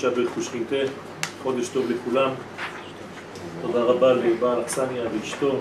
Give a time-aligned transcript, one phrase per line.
[0.00, 0.76] קודשא ברכו שכינתה,
[1.42, 2.30] חודש טוב לכולם.
[3.62, 5.56] תודה רבה לבעל אכסניה ואשתו.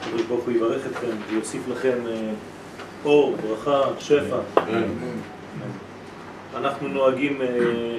[0.00, 2.30] הקדוש ברוך הוא יברך אתכם ויוסיף לכם אה,
[3.04, 4.36] אור, ברכה, שפע.
[6.56, 7.98] אנחנו נוהגים אה,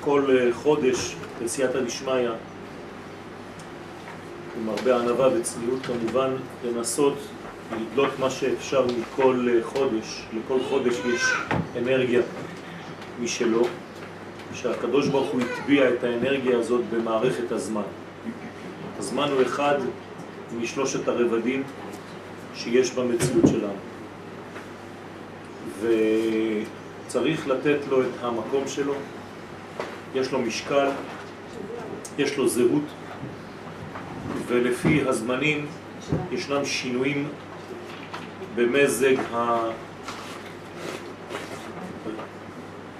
[0.00, 2.30] כל אה, חודש בסייעתא דשמיא,
[4.56, 6.30] עם הרבה ענווה וצניעות כמובן,
[6.64, 7.18] לנסות
[7.72, 10.22] לדלות מה שאפשר מכל אה, חודש.
[10.36, 11.22] לכל חודש יש
[11.78, 12.20] אנרגיה
[13.22, 13.66] משלו,
[14.54, 17.82] שהקדוש ברוך הוא הטביע את האנרגיה הזאת במערכת הזמן.
[18.98, 19.78] הזמן הוא אחד
[20.60, 21.62] משלושת הרבדים
[22.54, 23.78] שיש במציאות שלנו.
[25.80, 28.94] וצריך לתת לו את המקום שלו,
[30.14, 30.88] יש לו משקל,
[32.18, 32.84] יש לו זהות,
[34.46, 35.66] ולפי הזמנים
[36.32, 37.28] ישנם שינויים
[38.54, 39.16] במזג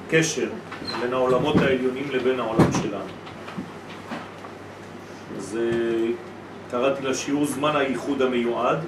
[0.08, 0.48] הקשר
[1.00, 3.04] בין העולמות העליונים לבין העולם שלנו.
[5.36, 6.06] אז אה,
[6.70, 8.78] קראתי לשיעור זמן הייחוד המיועד,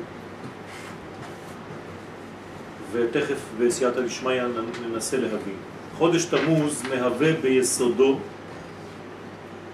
[2.92, 4.42] ותכף בסייעתא דשמיא
[4.88, 5.56] ננסה להבין.
[5.98, 8.18] חודש תמוז מהווה ביסודו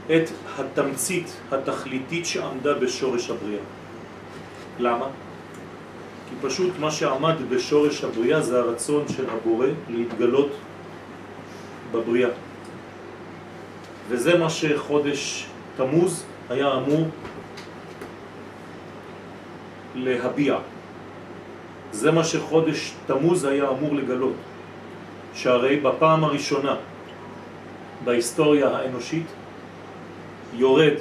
[0.07, 3.63] את התמצית התכליתית שעמדה בשורש הבריאה.
[4.79, 5.07] למה?
[6.33, 10.51] כי פשוט מה שעמד בשורש הבריאה זה הרצון של הבורא להתגלות
[11.93, 12.31] בבריאה.
[14.09, 17.09] וזה מה שחודש תמוז היה אמור
[19.95, 20.59] להביע.
[21.93, 24.37] זה מה שחודש תמוז היה אמור לגלות.
[25.35, 26.77] שהרי בפעם הראשונה
[28.05, 29.27] בהיסטוריה האנושית
[30.55, 30.95] יורד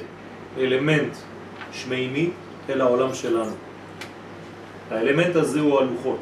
[0.57, 1.15] אלמנט
[1.73, 2.29] שמימי
[2.69, 3.70] אל העולם שלנו.
[4.91, 6.19] האלמנט הזה הוא הלוחות.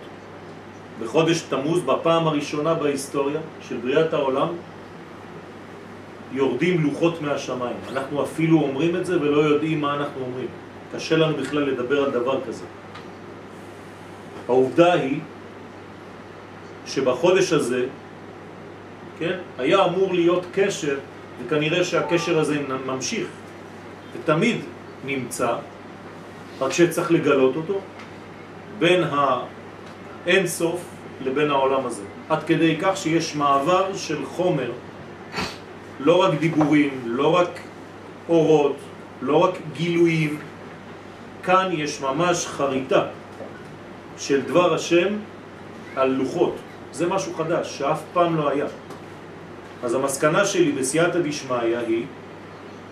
[1.04, 4.48] בחודש תמוז, בפעם הראשונה בהיסטוריה של בריאת העולם,
[6.34, 7.76] יורדים לוחות מהשמיים.
[7.92, 10.48] אנחנו אפילו אומרים את זה ולא יודעים מה אנחנו אומרים.
[10.96, 12.66] קשה לנו בכלל לדבר על דבר כזה.
[14.48, 15.20] העובדה היא
[16.86, 17.86] שבחודש הזה,
[19.20, 20.98] כן, היה אמור להיות קשר,
[21.46, 23.28] וכנראה שהקשר הזה ממשיך,
[24.14, 24.58] ותמיד
[25.06, 25.56] נמצא,
[26.60, 27.82] רק שצריך לגלות אותו,
[28.80, 30.82] בין האין סוף
[31.22, 32.04] לבין העולם הזה.
[32.30, 34.72] עד כדי כך שיש מעבר של חומר,
[36.00, 37.60] לא רק דיבורים, לא רק
[38.30, 38.76] אורות,
[39.22, 40.40] לא רק גילויים,
[41.44, 43.06] כאן יש ממש חריטה
[44.18, 45.14] של דבר השם
[45.96, 46.56] על לוחות.
[46.92, 48.66] זה משהו חדש, שאף פעם לא היה.
[49.84, 52.06] אז המסקנה שלי בסייעתא דשמיא היא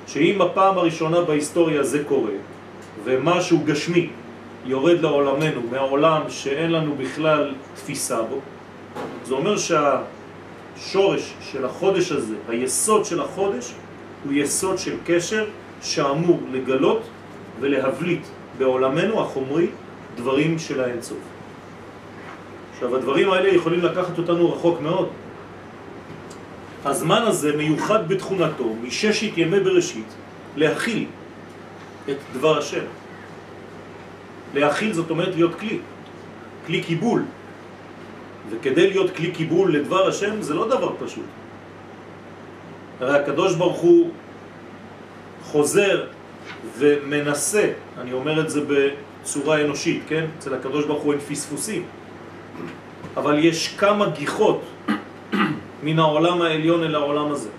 [0.08, 2.32] שאם הפעם הראשונה בהיסטוריה זה קורה,
[3.04, 4.10] ומשהו גשמי
[4.68, 8.40] יורד לעולמנו מהעולם שאין לנו בכלל תפיסה בו,
[9.26, 13.74] זה אומר שהשורש של החודש הזה, היסוד של החודש,
[14.24, 15.46] הוא יסוד של קשר
[15.82, 17.02] שאמור לגלות
[17.60, 18.22] ולהבליט
[18.58, 19.68] בעולמנו החומרי
[20.16, 21.18] דברים של האינסוף.
[22.74, 25.10] עכשיו הדברים האלה יכולים לקחת אותנו רחוק מאוד.
[26.86, 30.14] הזמן הזה מיוחד בתכונתו מששת ימי בראשית
[30.56, 31.06] להכיל
[32.10, 32.86] את דבר השם.
[34.54, 35.80] להכיל זאת אומרת להיות כלי,
[36.66, 37.24] כלי קיבול.
[38.50, 41.26] וכדי להיות כלי קיבול לדבר השם זה לא דבר פשוט.
[43.00, 44.10] הרי הקדוש ברוך הוא
[45.44, 46.06] חוזר
[46.78, 47.72] ומנסה,
[48.02, 50.26] אני אומר את זה בצורה אנושית, כן?
[50.38, 51.84] אצל הקדוש ברוך הוא אין פספוסים.
[53.18, 54.62] אבל יש כמה גיחות
[55.84, 57.50] מן העולם העליון אל העולם הזה.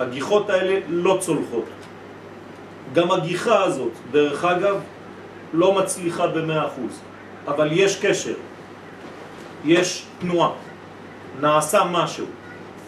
[0.00, 1.64] הגיחות האלה לא צולחות.
[2.94, 4.80] גם הגיחה הזאת, דרך אגב,
[5.56, 7.00] לא מצליחה במאה אחוז,
[7.48, 8.34] אבל יש קשר,
[9.64, 10.50] יש תנועה,
[11.40, 12.26] נעשה משהו,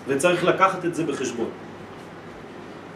[0.09, 1.49] וצריך לקחת את זה בחשבון.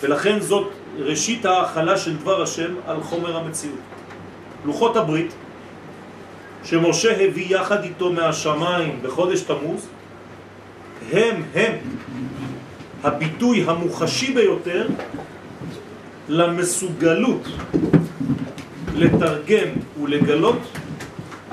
[0.01, 0.69] ולכן זאת
[0.99, 3.79] ראשית ההכלה של דבר השם על חומר המציאות.
[4.65, 5.33] לוחות הברית,
[6.65, 9.89] שמשה הביא יחד איתו מהשמיים בחודש תמוז,
[11.13, 11.73] הם הם
[13.03, 14.89] הביטוי המוחשי ביותר
[16.29, 17.49] למסוגלות
[18.95, 19.69] לתרגם
[20.03, 20.59] ולגלות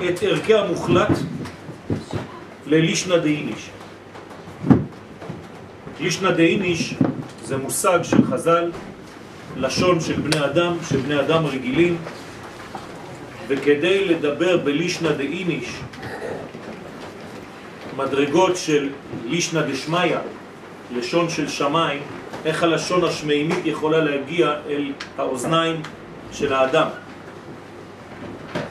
[0.08, 1.10] את ערכי המוחלט
[2.66, 3.70] ללישנא דאיניש.
[6.00, 6.94] לישנא דאיניש
[7.44, 8.70] זה מושג של חז"ל,
[9.56, 11.96] לשון של בני אדם, של בני אדם רגילים,
[13.48, 15.68] וכדי לדבר בלישנא דאיניש,
[17.96, 18.88] מדרגות של
[19.26, 20.16] לישנא דשמיא,
[20.96, 22.02] לשון של שמיים,
[22.44, 25.82] איך הלשון השמימית יכולה להגיע אל האוזניים
[26.32, 26.88] של האדם.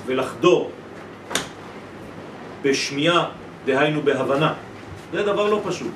[0.09, 0.71] ולחדור
[2.61, 3.29] בשמיעה,
[3.65, 4.53] דהיינו בהבנה,
[5.13, 5.91] זה דבר לא פשוט.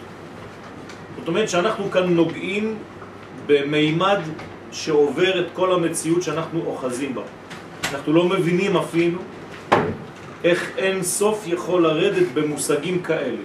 [1.20, 2.78] זאת אומרת שאנחנו כאן נוגעים
[3.46, 4.20] במימד
[4.72, 7.22] שעובר את כל המציאות שאנחנו אוחזים בה.
[7.92, 9.20] אנחנו לא מבינים אפילו
[10.44, 13.42] איך אין סוף יכול לרדת במושגים כאלה.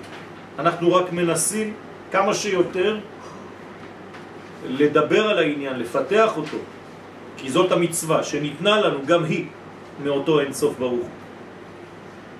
[0.58, 1.72] אנחנו רק מנסים
[2.12, 2.98] כמה שיותר
[4.68, 6.56] לדבר על העניין, לפתח אותו,
[7.36, 9.46] כי זאת המצווה שניתנה לנו, גם היא,
[10.04, 11.06] מאותו אין סוף ברוך.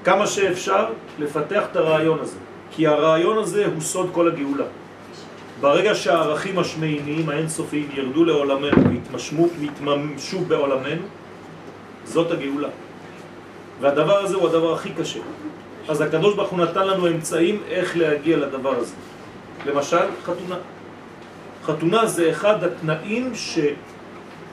[0.05, 0.87] כמה שאפשר
[1.19, 2.37] לפתח את הרעיון הזה,
[2.71, 4.65] כי הרעיון הזה הוא סוד כל הגאולה.
[5.61, 8.83] ברגע שהערכים השמימיים האינסופיים ירדו לעולמנו
[9.61, 11.03] והתממשו בעולמנו,
[12.05, 12.69] זאת הגאולה.
[13.81, 15.21] והדבר הזה הוא הדבר הכי קשה.
[15.89, 18.95] אז הקדוש ברוך הוא נתן לנו אמצעים איך להגיע לדבר הזה.
[19.67, 20.57] למשל, חתונה.
[21.65, 23.35] חתונה זה אחד התנאים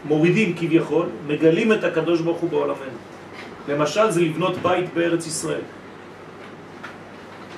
[0.05, 2.97] שמורידים כביכול, מגלים את הקדוש ברוך הוא בעולמנו.
[3.67, 5.61] למשל זה לבנות בית בארץ ישראל.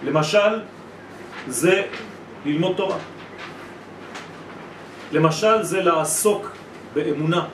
[0.04, 0.62] למשל
[1.48, 1.84] זה
[2.46, 2.98] ללמוד תורה.
[5.12, 6.52] למשל זה לעסוק
[6.94, 7.46] באמונה,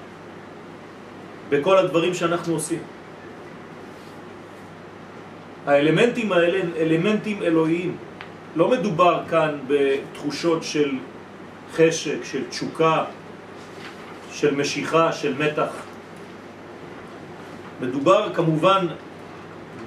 [1.50, 2.80] בכל הדברים שאנחנו עושים.
[5.66, 7.98] האלמנטים האלה הם אלמנטים אלוהיים.
[8.56, 10.92] לא מדובר כאן בתחושות של
[11.74, 13.06] חשק, של תשוקה,
[14.34, 15.72] של משיכה, של מתח.
[17.82, 18.88] מדובר כמובן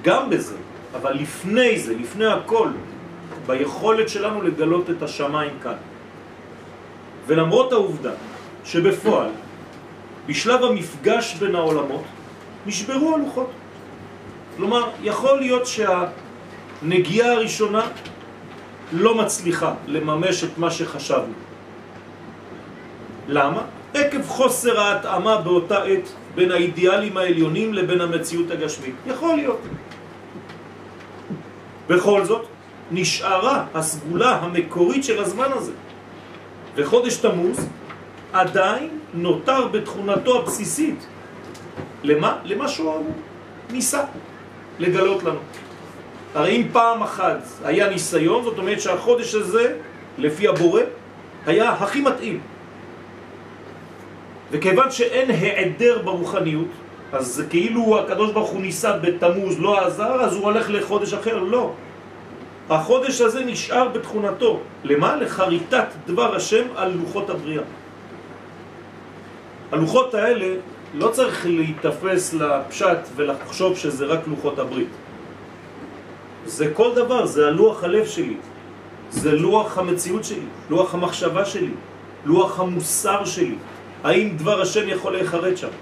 [0.01, 0.55] גם בזה,
[0.95, 2.69] אבל לפני זה, לפני הכל,
[3.47, 5.75] ביכולת שלנו לגלות את השמיים כאן.
[7.27, 8.11] ולמרות העובדה
[8.65, 9.29] שבפועל,
[10.27, 12.03] בשלב המפגש בין העולמות,
[12.65, 13.51] נשברו הלוחות.
[14.57, 17.87] כלומר, יכול להיות שהנגיעה הראשונה
[18.91, 21.33] לא מצליחה לממש את מה שחשבנו.
[23.27, 23.76] למה?
[23.93, 28.95] עקב חוסר ההתאמה באותה עת בין האידיאלים העליונים לבין המציאות הגשמית.
[29.07, 29.61] יכול להיות.
[31.87, 32.45] בכל זאת,
[32.91, 35.71] נשארה הסגולה המקורית של הזמן הזה.
[36.75, 37.67] וחודש תמוז
[38.33, 41.07] עדיין נותר בתכונתו הבסיסית.
[42.03, 42.37] למה?
[42.43, 43.13] למה שהוא
[43.71, 44.03] ניסה
[44.79, 45.39] לגלות לנו.
[46.35, 49.75] הרי אם פעם אחת היה ניסיון, זאת אומרת שהחודש הזה,
[50.17, 50.81] לפי הבורא,
[51.45, 52.39] היה הכי מתאים.
[54.51, 56.67] וכיוון שאין העדר ברוחניות,
[57.13, 61.71] אז כאילו הקדוש ברוך הוא ניסה בתמוז, לא עזר, אז הוא הולך לחודש אחר, לא.
[62.69, 64.59] החודש הזה נשאר בתכונתו.
[64.83, 65.15] למה?
[65.15, 67.63] לחריטת דבר השם על לוחות הבריאה.
[69.71, 70.55] הלוחות האלה
[70.93, 74.87] לא צריך להתאפס לפשט ולחשוב שזה רק לוחות הברית.
[76.45, 78.37] זה כל דבר, זה הלוח הלב שלי,
[79.09, 81.71] זה לוח המציאות שלי, לוח המחשבה שלי,
[82.25, 83.55] לוח המוסר שלי.
[84.03, 85.73] האם דבר השם יכול להיחרט שם?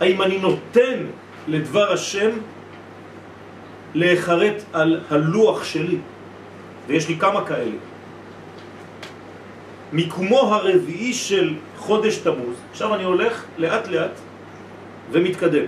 [0.00, 1.06] האם אני נותן
[1.48, 2.30] לדבר השם
[3.94, 5.98] להיחרט על הלוח שלי?
[6.86, 7.76] ויש לי כמה כאלה.
[9.92, 14.16] מיקומו הרביעי של חודש תמוז, עכשיו אני הולך לאט לאט
[15.10, 15.66] ומתקדם.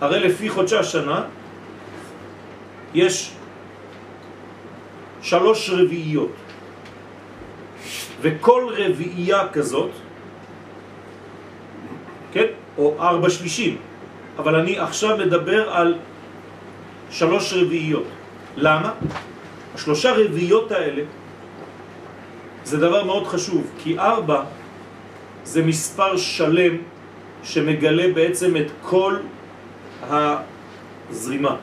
[0.00, 1.24] הרי לפי חודשי השנה
[2.94, 3.32] יש
[5.22, 6.32] שלוש רביעיות,
[8.20, 9.90] וכל רביעייה כזאת,
[12.32, 12.46] כן,
[12.78, 13.76] או ארבע שלישים,
[14.38, 15.94] אבל אני עכשיו מדבר על
[17.10, 18.04] שלוש רביעיות.
[18.56, 18.92] למה?
[19.74, 21.02] השלושה רביעיות האלה
[22.64, 24.42] זה דבר מאוד חשוב, כי ארבע
[25.44, 26.76] זה מספר שלם
[27.42, 29.16] שמגלה בעצם את כל
[30.02, 31.56] הזרימה.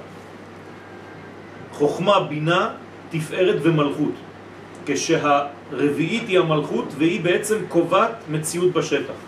[1.72, 2.69] חוכמה, בינה,
[3.10, 4.13] תפארת ומלכות.
[4.86, 9.25] כשהרביעית היא המלכות והיא בעצם קובעת מציאות בשטח.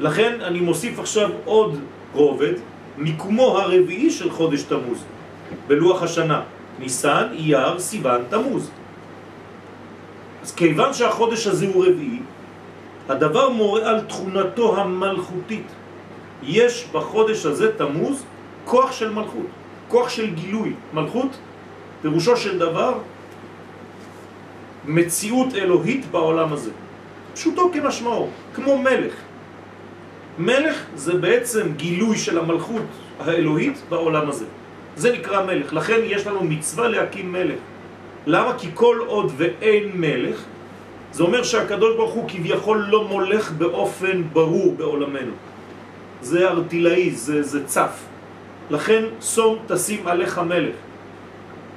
[0.00, 1.80] לכן אני מוסיף עכשיו עוד
[2.14, 2.52] רובד,
[2.98, 5.04] מיקומו הרביעי של חודש תמוז,
[5.66, 6.42] בלוח השנה,
[6.78, 8.70] ניסן, אייר, סיוון, תמוז.
[10.42, 12.18] אז כיוון שהחודש הזה הוא רביעי,
[13.08, 15.66] הדבר מורה על תכונתו המלכותית.
[16.42, 18.24] יש בחודש הזה, תמוז,
[18.64, 19.46] כוח של מלכות,
[19.88, 20.72] כוח של גילוי.
[20.94, 21.38] מלכות,
[22.02, 22.98] פירושו של דבר,
[24.84, 26.70] מציאות אלוהית בעולם הזה.
[27.34, 29.14] פשוטו כמשמעו, כמו מלך.
[30.38, 32.82] מלך זה בעצם גילוי של המלכות
[33.20, 34.44] האלוהית בעולם הזה.
[34.96, 35.72] זה נקרא מלך.
[35.72, 37.58] לכן יש לנו מצווה להקים מלך.
[38.26, 38.58] למה?
[38.58, 40.44] כי כל עוד ואין מלך,
[41.12, 45.32] זה אומר שהקדוש ברוך הוא כביכול לא מולך באופן ברור בעולמנו.
[46.22, 48.04] זה ארטילאי, זה, זה צף.
[48.70, 50.74] לכן שום תשים עליך מלך.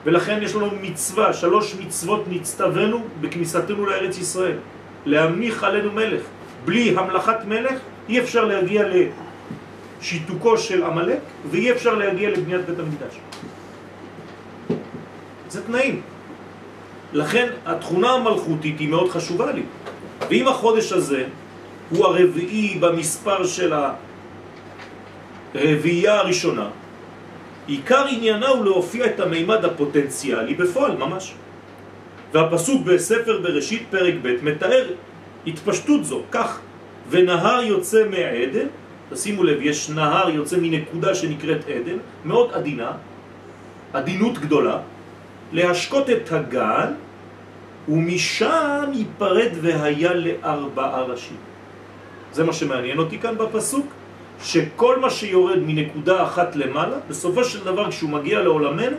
[0.03, 4.57] ולכן יש לנו מצווה, שלוש מצוות נצטווינו בכניסתנו לארץ ישראל.
[5.05, 6.21] להמליך עלינו מלך.
[6.65, 8.83] בלי המלכת מלך אי אפשר להגיע
[10.01, 11.19] לשיתוקו של עמלק
[11.51, 13.19] ואי אפשר להגיע לבניית בית המקדש.
[15.49, 16.01] זה תנאים.
[17.13, 19.63] לכן התכונה המלכותית היא מאוד חשובה לי.
[20.29, 21.25] ואם החודש הזה
[21.89, 23.73] הוא הרביעי במספר של
[25.53, 26.69] הרביעייה הראשונה,
[27.67, 31.33] עיקר עניינה הוא להופיע את המימד הפוטנציאלי בפועל ממש.
[32.33, 34.87] והפסוק בספר בראשית פרק ב' מתאר
[35.47, 36.59] התפשטות זו, כך
[37.11, 38.67] ונהר יוצא מעדן,
[39.09, 42.91] תשימו לב, יש נהר יוצא מנקודה שנקראת עדן, מאוד עדינה,
[43.93, 44.79] עדינות גדולה,
[45.51, 46.93] להשקות את הגן,
[47.89, 51.37] ומשם ייפרד והיה לארבעה ראשים.
[52.33, 53.85] זה מה שמעניין אותי כאן בפסוק,
[54.43, 58.97] שכל מה שיורד מנקודה אחת למעלה, בסופו של דבר כשהוא מגיע לעולמנו,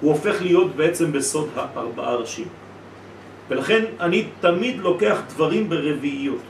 [0.00, 2.48] הוא הופך להיות בעצם בסוד הארבעה ראשים.
[3.48, 6.49] ולכן אני תמיד לוקח דברים ברביעיות.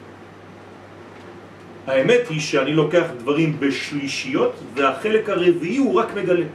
[1.91, 6.47] האמת היא שאני לוקח דברים בשלישיות, והחלק הרביעי הוא רק מגלה.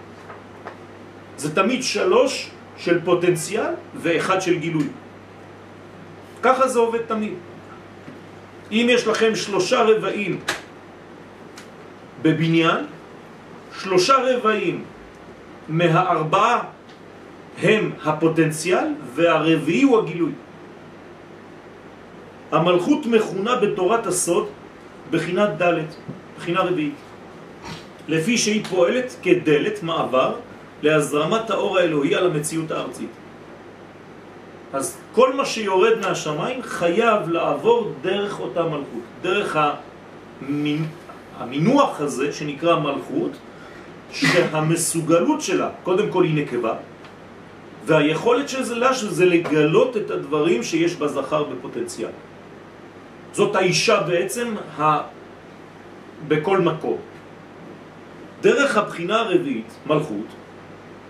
[1.37, 4.87] זה תמיד שלוש של פוטנציאל ואחד של גילוי.
[6.41, 7.33] ככה זה עובד תמיד.
[8.71, 10.39] אם יש לכם שלושה רבעים
[12.21, 12.85] בבניין,
[13.79, 14.83] שלושה רבעים
[15.69, 16.59] מהארבעה
[17.61, 20.31] הם הפוטנציאל והרביעי הוא הגילוי.
[22.51, 24.47] המלכות מכונה בתורת הסוד
[25.11, 25.73] בחינת ד',
[26.37, 26.93] בחינה רביעית.
[28.07, 30.35] לפי שהיא פועלת כדלת מעבר
[30.81, 33.09] להזרמת האור האלוהי על המציאות הארצית.
[34.73, 40.85] אז כל מה שיורד מהשמיים חייב לעבור דרך אותה מלכות, דרך המין,
[41.37, 43.31] המינוח הזה שנקרא מלכות,
[44.11, 46.73] שהמסוגלות שלה, קודם כל היא נקבה,
[47.85, 48.63] והיכולת של
[49.09, 52.09] זה לגלות את הדברים שיש בזכר בפוטנציאל.
[53.35, 55.01] זאת האישה בעצם ה...
[56.27, 56.97] בכל מקום.
[58.41, 60.29] דרך הבחינה הרביעית, מלכות,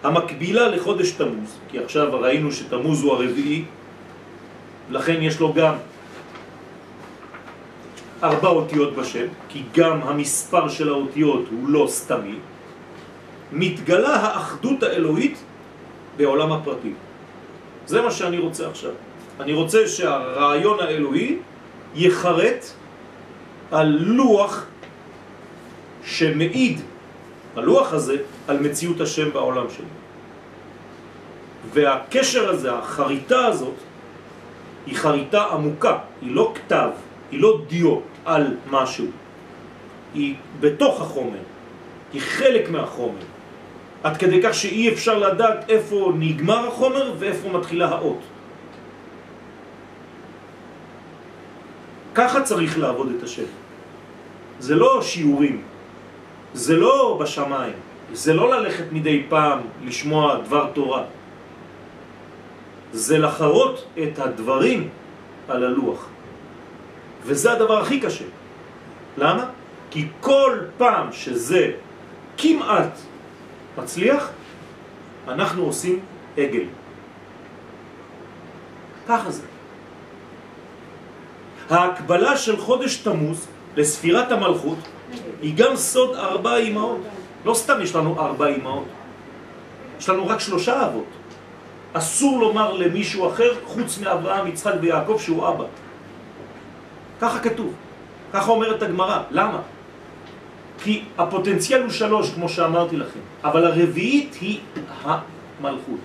[0.04, 3.64] המקבילה לחודש תמוז, כי עכשיו ראינו שתמוז הוא הרביעי,
[4.90, 5.76] לכן יש לו גם
[8.24, 12.36] ארבע אותיות בשם, כי גם המספר של האותיות הוא לא סתמי,
[13.52, 15.38] מתגלה האחדות האלוהית
[16.18, 16.94] בעולם הפרטי.
[17.86, 18.92] זה מה שאני רוצה עכשיו.
[19.40, 21.38] אני רוצה שהרעיון האלוהי
[21.96, 22.66] יחרט
[23.72, 24.66] על לוח
[26.06, 26.82] שמעיד,
[27.56, 29.86] הלוח הזה, על מציאות השם בעולם שלי.
[31.74, 33.76] והקשר הזה, החריטה הזאת,
[34.86, 36.90] היא חריטה עמוקה, היא לא כתב,
[37.32, 39.06] היא לא דיו על משהו,
[40.14, 41.40] היא בתוך החומר,
[42.14, 43.22] היא חלק מהחומר,
[44.04, 48.20] עד כדי כך שאי אפשר לדעת איפה נגמר החומר ואיפה מתחילה האות.
[52.16, 53.44] ככה צריך לעבוד את השם.
[54.60, 55.62] זה לא שיעורים,
[56.54, 57.74] זה לא בשמיים,
[58.14, 61.04] זה לא ללכת מדי פעם לשמוע דבר תורה.
[62.94, 64.90] זה לחרות את הדברים
[65.48, 66.08] על הלוח.
[67.24, 68.26] וזה הדבר הכי קשה.
[69.18, 69.46] למה?
[69.92, 71.72] כי כל פעם שזה
[72.38, 73.00] כמעט
[73.78, 74.30] מצליח,
[75.28, 76.00] אנחנו עושים
[76.38, 76.64] עגל.
[79.08, 79.55] ככה זה.
[81.70, 84.78] ההקבלה של חודש תמוז לספירת המלכות
[85.42, 87.02] היא גם סוד ארבע אימהות.
[87.46, 88.86] לא סתם יש לנו ארבע אימהות,
[90.00, 91.06] יש לנו רק שלושה אבות.
[91.94, 95.64] אסור לומר למישהו אחר חוץ מאברהם, יצחק ויעקב שהוא אבא.
[97.22, 97.74] ככה כתוב,
[98.34, 99.20] ככה אומרת הגמרא.
[99.32, 99.60] למה?
[100.84, 104.60] כי הפוטנציאל הוא שלוש, כמו שאמרתי לכם, אבל הרביעית היא
[105.04, 106.00] המלכות.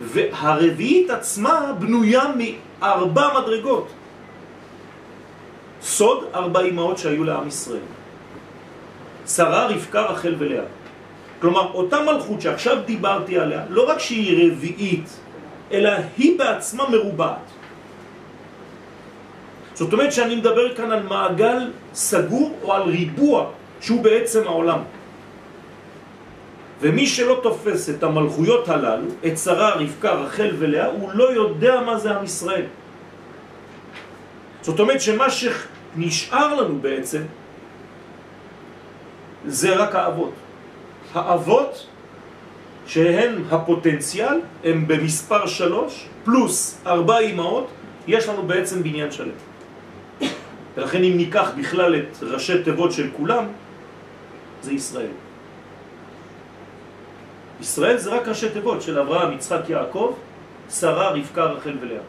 [0.00, 3.88] והרביעית עצמה בנויה מארבע מדרגות.
[5.86, 7.86] סוד ארבע אמהות שהיו לעם ישראל.
[9.26, 10.64] שרה, רבקה, רחל ולאה.
[11.40, 15.08] כלומר, אותה מלכות שעכשיו דיברתי עליה, לא רק שהיא רביעית,
[15.72, 17.46] אלא היא בעצמה מרובעת.
[19.74, 23.50] זאת אומרת שאני מדבר כאן על מעגל סגור או על ריבוע
[23.80, 24.80] שהוא בעצם העולם.
[26.80, 31.98] ומי שלא תופס את המלכויות הללו, את שרה, רבקה, רחל ולאה, הוא לא יודע מה
[31.98, 32.66] זה עם ישראל.
[34.62, 35.30] זאת אומרת שמה
[35.96, 37.22] שנשאר לנו בעצם
[39.46, 40.32] זה רק האבות.
[41.14, 41.86] האבות
[42.86, 47.66] שהן הפוטנציאל, הם במספר שלוש, פלוס ארבע אימהות,
[48.06, 49.38] יש לנו בעצם בניין שלם.
[50.76, 53.44] ולכן אם ניקח בכלל את ראשי תיבות של כולם,
[54.62, 55.16] זה ישראל.
[57.60, 60.14] ישראל זה רק ראשי תיבות של אברהם, יצחק, יעקב,
[60.70, 62.04] שרה, רבקה, רחל ולאה.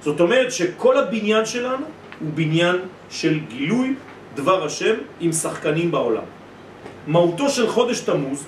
[0.00, 1.86] זאת אומרת שכל הבניין שלנו
[2.20, 2.76] הוא בניין
[3.10, 3.94] של גילוי
[4.34, 6.22] דבר השם עם שחקנים בעולם.
[7.06, 8.46] מהותו של חודש תמוז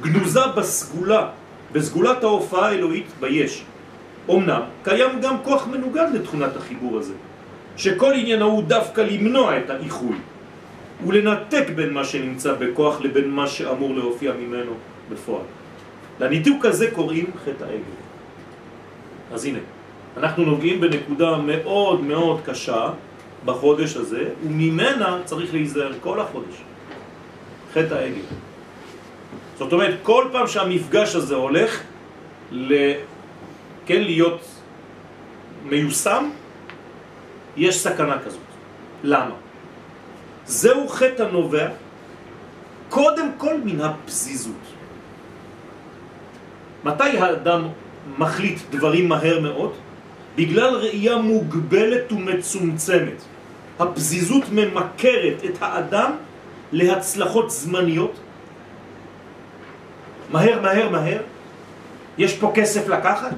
[0.00, 1.28] גנוזה בסגולה
[1.72, 3.62] בסגולת ההופעה האלוהית ביש.
[4.30, 7.14] אמנם קיים גם כוח מנוגד לתכונת החיבור הזה,
[7.76, 10.16] שכל עניינו הוא דווקא למנוע את האיחוי
[11.06, 14.72] ולנתק בין מה שנמצא בכוח לבין מה שאמור להופיע ממנו
[15.12, 15.44] בפועל.
[16.20, 17.96] לניתוק הזה קוראים חטא העגל.
[19.32, 19.58] אז הנה,
[20.16, 22.90] אנחנו נוגעים בנקודה מאוד מאוד קשה
[23.46, 26.54] בחודש הזה, וממנה צריך להיזהר כל החודש.
[27.74, 28.26] חטא העגל.
[29.58, 31.80] זאת אומרת, כל פעם שהמפגש הזה הולך
[32.52, 32.74] ל...
[33.86, 34.40] כן, להיות
[35.64, 36.30] מיושם,
[37.56, 38.48] יש סכנה כזאת.
[39.04, 39.34] למה?
[40.46, 41.68] זהו חטא הנובע
[42.88, 44.64] קודם כל מן הפזיזות.
[46.84, 47.68] מתי האדם
[48.18, 49.72] מחליט דברים מהר מאוד?
[50.36, 53.20] בגלל ראייה מוגבלת ומצומצמת.
[53.78, 56.10] הפזיזות ממכרת את האדם
[56.72, 58.14] להצלחות זמניות.
[60.30, 61.22] מהר, מהר, מהר.
[62.18, 63.34] יש פה כסף לקחת?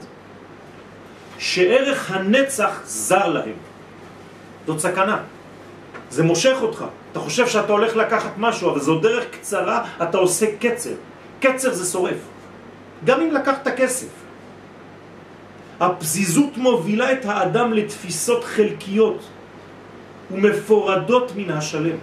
[1.39, 3.59] שערך הנצח זר להם.
[4.67, 5.23] זאת סכנה.
[6.11, 6.85] זה מושך אותך.
[7.13, 10.95] אתה חושב שאתה הולך לקחת משהו, אבל זו דרך קצרה, אתה עושה קצר.
[11.41, 12.19] קצר זה שורף.
[13.05, 14.09] גם אם לקחת כסף.
[15.81, 19.23] הפזיזות מובילה את האדם לתפיסות חלקיות
[20.31, 21.97] ומפורדות מן השלם.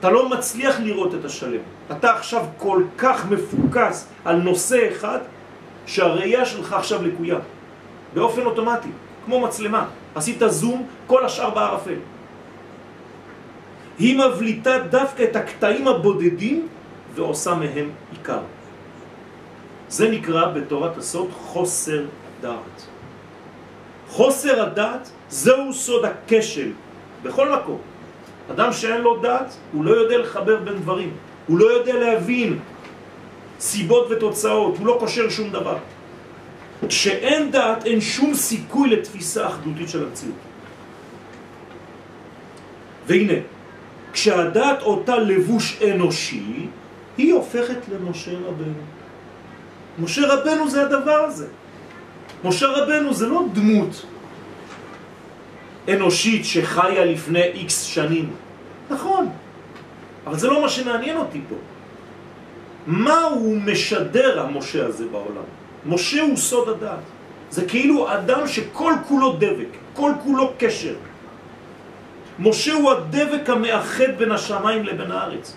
[0.00, 1.60] אתה לא מצליח לראות את השלם.
[1.92, 5.18] אתה עכשיו כל כך מפוקס על נושא אחד,
[5.86, 7.38] שהראייה שלך עכשיו לקויה.
[8.14, 8.88] באופן אוטומטי,
[9.24, 9.86] כמו מצלמה.
[10.14, 11.98] עשית זום, כל השאר בערפל.
[13.98, 16.68] היא מבליטה דווקא את הקטעים הבודדים
[17.14, 18.40] ועושה מהם עיקר.
[19.88, 22.04] זה נקרא בתורת הסוד חוסר
[22.40, 22.86] דעת.
[24.08, 26.72] חוסר הדעת זהו סוד הכשל
[27.24, 27.78] בכל מקום.
[28.50, 31.10] אדם שאין לו דעת, הוא לא יודע לחבר בין דברים,
[31.46, 32.58] הוא לא יודע להבין
[33.60, 35.76] סיבות ותוצאות, הוא לא קושר שום דבר.
[36.88, 40.36] כשאין דעת אין שום סיכוי לתפיסה אחדותית של המציאות.
[43.06, 43.38] והנה,
[44.12, 46.66] כשהדעת אותה לבוש אנושי,
[47.18, 48.82] היא הופכת למשה רבנו.
[49.98, 51.46] משה רבנו זה הדבר הזה.
[52.44, 54.06] משה רבנו זה לא דמות
[55.88, 58.30] אנושית שחיה לפני איקס שנים.
[58.90, 59.28] נכון,
[60.26, 61.54] אבל זה לא מה שמעניין אותי פה.
[62.86, 65.44] מה הוא משדר המשה הזה בעולם?
[65.86, 67.04] משה הוא סוד הדעת.
[67.50, 70.94] זה כאילו אדם שכל כולו דבק, כל כולו קשר.
[72.38, 75.56] משה הוא הדבק המאחד בין השמיים לבין הארץ.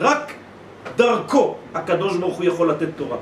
[0.00, 0.32] רק
[0.96, 3.18] דרכו הקדוש ברוך הוא יכול לתת תורה.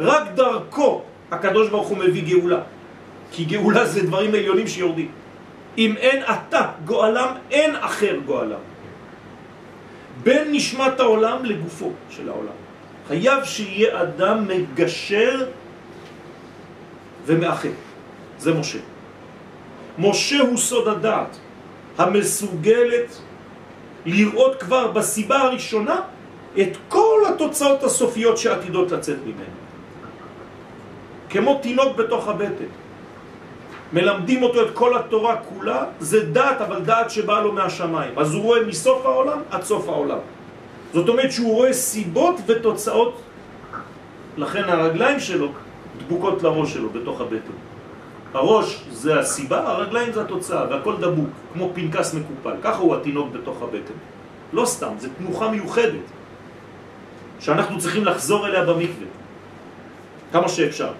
[0.00, 2.60] רק דרכו הקדוש ברוך הוא מביא גאולה.
[3.32, 5.10] כי גאולה זה דברים עליונים שיורדים.
[5.78, 8.62] אם אין אתה גואלם, אין אחר גואלם.
[10.22, 12.58] בין נשמת העולם לגופו של העולם.
[13.08, 15.46] חייב שיהיה אדם מגשר
[17.26, 17.76] ומאחד.
[18.38, 18.78] זה משה.
[19.98, 21.38] משה הוא סוד הדעת,
[21.98, 23.18] המסוגלת
[24.06, 26.00] לראות כבר בסיבה הראשונה
[26.60, 29.58] את כל התוצאות הסופיות שעתידות לצאת ממנו.
[31.30, 32.70] כמו תינוק בתוך הבטן.
[33.92, 38.18] מלמדים אותו את כל התורה כולה, זה דעת, אבל דעת שבאה לו מהשמיים.
[38.18, 40.18] אז הוא רואה מסוף העולם עד סוף העולם.
[40.92, 43.20] זאת אומרת שהוא רואה סיבות ותוצאות,
[44.36, 45.48] לכן הרגליים שלו
[45.98, 47.56] דבוקות לראש שלו בתוך הבטן.
[48.34, 52.54] הראש זה הסיבה, הרגליים זה התוצאה, והכל דבוק, כמו פנקס מקופל.
[52.62, 53.94] ככה הוא התינוק בתוך הבטן.
[54.52, 56.06] לא סתם, זה תנוחה מיוחדת,
[57.40, 59.06] שאנחנו צריכים לחזור אליה במקווה,
[60.32, 60.92] כמה שאפשר.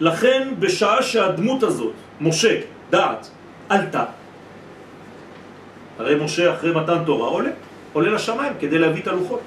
[0.00, 3.30] לכן בשעה שהדמות הזאת, משה, דעת,
[3.68, 4.04] עלתה,
[5.98, 7.50] הרי משה אחרי מתן תורה עולה,
[7.92, 9.40] עולה לשמיים כדי להביא את הלוחות.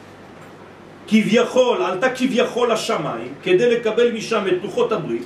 [1.07, 5.23] כביכול, עלתה כביכול לשמיים כדי לקבל משם את לוחות הברית,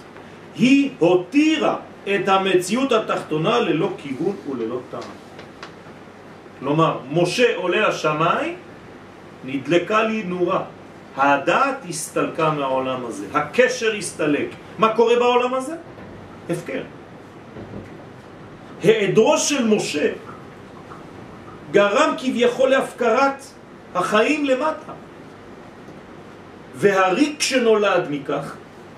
[0.56, 5.02] היא הותירה את המציאות התחתונה ללא כיוון וללא טעם.
[6.60, 8.56] כלומר, משה עולה לשמיים,
[9.46, 10.64] נדלקה לי נורה.
[11.18, 14.48] הדעת הסתלקה מהעולם הזה, הקשר הסתלק.
[14.78, 15.76] מה קורה בעולם הזה?
[16.50, 16.84] הפקר.
[18.84, 20.12] העדרו של משה
[21.72, 23.44] גרם כביכול להפקרת
[23.96, 24.94] החיים למטה.
[26.76, 28.56] והריק שנולד מכך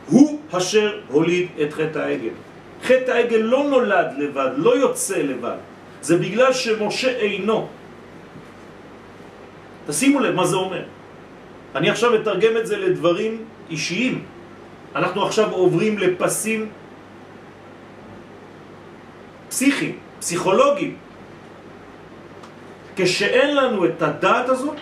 [0.07, 2.35] הוא אשר הוליד את חטא העגל.
[2.83, 5.57] חטא העגל לא נולד לבד, לא יוצא לבד.
[6.01, 7.67] זה בגלל שמשה אינו.
[9.87, 10.83] תשימו לב מה זה אומר.
[11.75, 14.34] אני עכשיו אתרגם את זה לדברים אישיים.
[14.95, 16.69] אנחנו עכשיו עוברים לפסים
[19.49, 20.95] פסיכיים, פסיכולוגיים.
[22.95, 24.77] כשאין לנו את הדעת הזאת,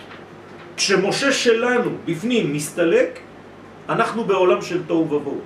[0.76, 3.20] כשמשה שלנו בפנים מסתלק,
[3.88, 5.40] אנחנו בעולם של תוהו ובוהו.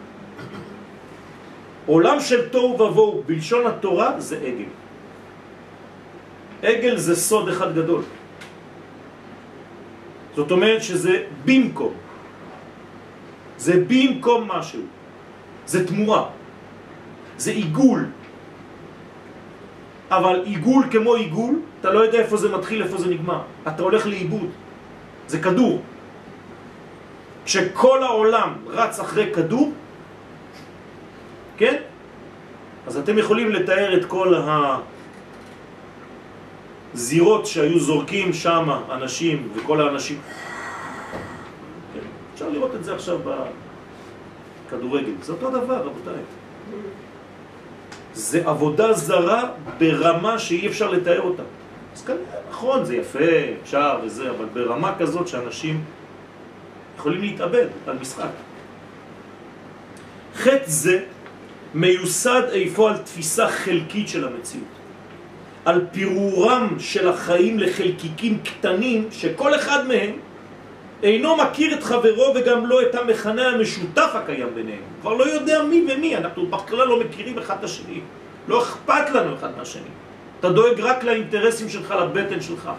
[1.86, 4.70] עולם של תוהו ובוהו בלשון התורה זה עגל.
[6.62, 8.02] עגל זה סוד אחד גדול.
[10.36, 12.07] זאת אומרת שזה במקום.
[13.58, 14.80] זה במקום משהו.
[15.66, 16.24] זה תמורה.
[17.38, 18.06] זה עיגול.
[20.10, 23.40] אבל עיגול כמו עיגול, אתה לא יודע איפה זה מתחיל, איפה זה נגמר.
[23.68, 24.48] אתה הולך לאיבוד.
[25.26, 25.82] זה כדור.
[27.44, 29.72] כשכל העולם רץ אחרי כדור,
[31.56, 31.76] כן?
[32.86, 34.34] אז אתם יכולים לתאר את כל
[36.94, 40.18] הזירות שהיו זורקים שם אנשים וכל האנשים.
[42.38, 43.18] אפשר לראות את זה עכשיו
[44.66, 45.12] בכדורגל.
[45.22, 46.22] זה אותו דבר, רבותיי.
[48.14, 51.42] זה עבודה זרה ברמה שאי אפשר לתאר אותה.
[51.94, 53.18] אז כנראה, נכון, זה יפה,
[53.62, 55.84] אפשר וזה, אבל ברמה כזאת שאנשים
[56.96, 58.30] יכולים להתאבד על משחק.
[60.34, 61.04] חטא זה
[61.74, 64.68] מיוסד איפה על תפיסה חלקית של המציאות.
[65.64, 70.27] על פירורם של החיים לחלקיקים קטנים שכל אחד מהם
[71.02, 74.82] אינו מכיר את חברו וגם לא את המכנה המשותף הקיים ביניהם.
[75.00, 78.00] כבר לא יודע מי ומי, אנחנו בכלל לא מכירים אחד את השני.
[78.48, 79.82] לא אכפת לנו אחד מהשני.
[80.40, 82.70] אתה דואג רק לאינטרסים שלך, לבטן שלך.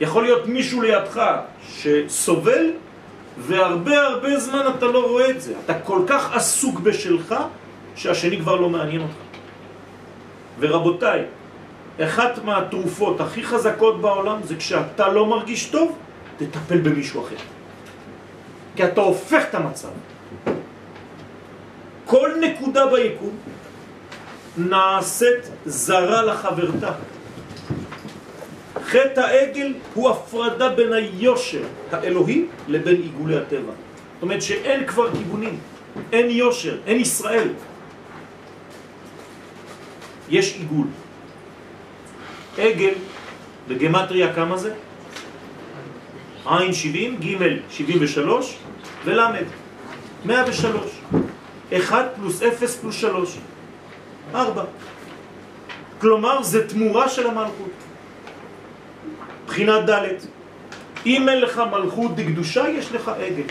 [0.00, 1.22] יכול להיות מישהו לידך
[1.68, 2.70] שסובל
[3.38, 5.52] והרבה הרבה זמן אתה לא רואה את זה.
[5.64, 7.34] אתה כל כך עסוק בשלך
[7.96, 9.14] שהשני כבר לא מעניין אותך.
[10.58, 11.22] ורבותיי,
[12.00, 15.98] אחת מהתרופות הכי חזקות בעולם זה כשאתה לא מרגיש טוב,
[16.36, 17.36] תטפל במישהו אחר.
[18.76, 19.88] כי אתה הופך את המצב.
[22.04, 23.36] כל נקודה ביקום
[24.56, 26.92] נעשית זרה לחברתה.
[28.84, 33.72] חטא העגל הוא הפרדה בין היושר האלוהי לבין עיגולי הטבע.
[34.14, 35.58] זאת אומרת שאין כבר כיוונים,
[36.12, 37.48] אין יושר, אין ישראל.
[40.28, 40.86] יש עיגול.
[42.58, 42.94] עגל,
[43.68, 44.74] בגמטריה כמה זה?
[46.46, 47.36] עין 70, ג'
[47.70, 48.56] 73
[49.04, 49.44] ולמד
[50.24, 50.82] 103.
[51.76, 53.38] 1 פלוס 0 פלוס 3.
[54.34, 54.64] 4.
[56.00, 57.70] כלומר זה תמורה של המלכות.
[59.46, 60.08] בחינת ד'
[61.06, 63.42] אם אין לך מלכות דקדושה, יש לך עגל.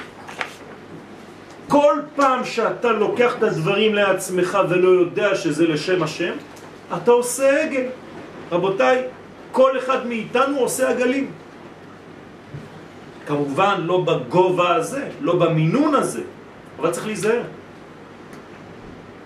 [1.67, 6.33] כל פעם שאתה לוקח את הדברים לעצמך ולא יודע שזה לשם השם,
[6.97, 7.85] אתה עושה עגל.
[8.51, 9.03] רבותיי,
[9.51, 11.31] כל אחד מאיתנו עושה עגלים.
[13.27, 16.21] כמובן לא בגובה הזה, לא במינון הזה,
[16.79, 17.43] אבל צריך להיזהר.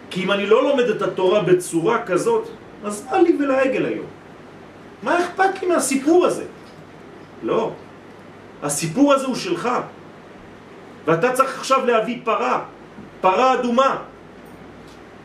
[0.10, 2.47] כי אם אני לא לומד את התורה בצורה כזאת,
[2.83, 4.05] אז מה לי ולעגל היום?
[5.03, 6.45] מה אכפת לי מהסיפור הזה?
[7.43, 7.71] לא.
[8.63, 9.69] הסיפור הזה הוא שלך.
[11.05, 12.63] ואתה צריך עכשיו להביא פרה,
[13.21, 13.97] פרה אדומה,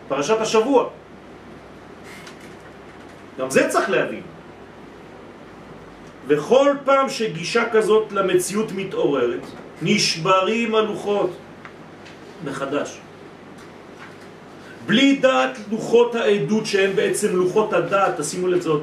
[0.09, 0.89] פרשת השבוע.
[3.39, 4.23] גם זה צריך להבין.
[6.27, 9.41] וכל פעם שגישה כזאת למציאות מתעוררת,
[9.83, 11.31] נשברים הלוחות
[12.45, 12.99] מחדש.
[14.87, 18.83] בלי דעת לוחות העדות שהן בעצם לוחות הדעת, תשימו לזאת,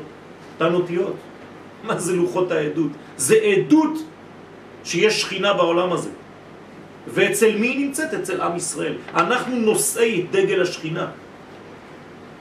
[0.53, 1.15] אותן אותיות.
[1.83, 2.91] מה זה לוחות העדות?
[3.17, 3.99] זה עדות
[4.83, 6.09] שיש שכינה בעולם הזה.
[7.07, 8.13] ואצל מי נמצאת?
[8.13, 8.95] אצל עם ישראל.
[9.15, 11.07] אנחנו נושאי דגל השכינה.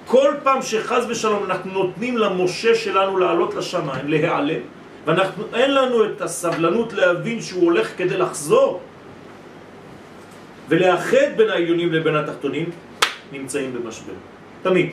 [0.07, 4.61] כל פעם שחז ושלום אנחנו נותנים למשה שלנו לעלות לשמיים, להיעלם,
[5.09, 8.81] ואנחנו, אין לנו את הסבלנות להבין שהוא הולך כדי לחזור
[10.69, 12.71] ולאחד בין העליונים לבין התחתונים,
[13.33, 14.13] נמצאים במשבר.
[14.63, 14.91] תמיד.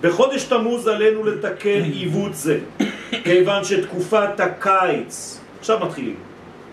[0.00, 2.58] בחודש תמוז עלינו לתקן עיוות זה,
[3.24, 6.16] כיוון שתקופת הקיץ, עכשיו מתחילים,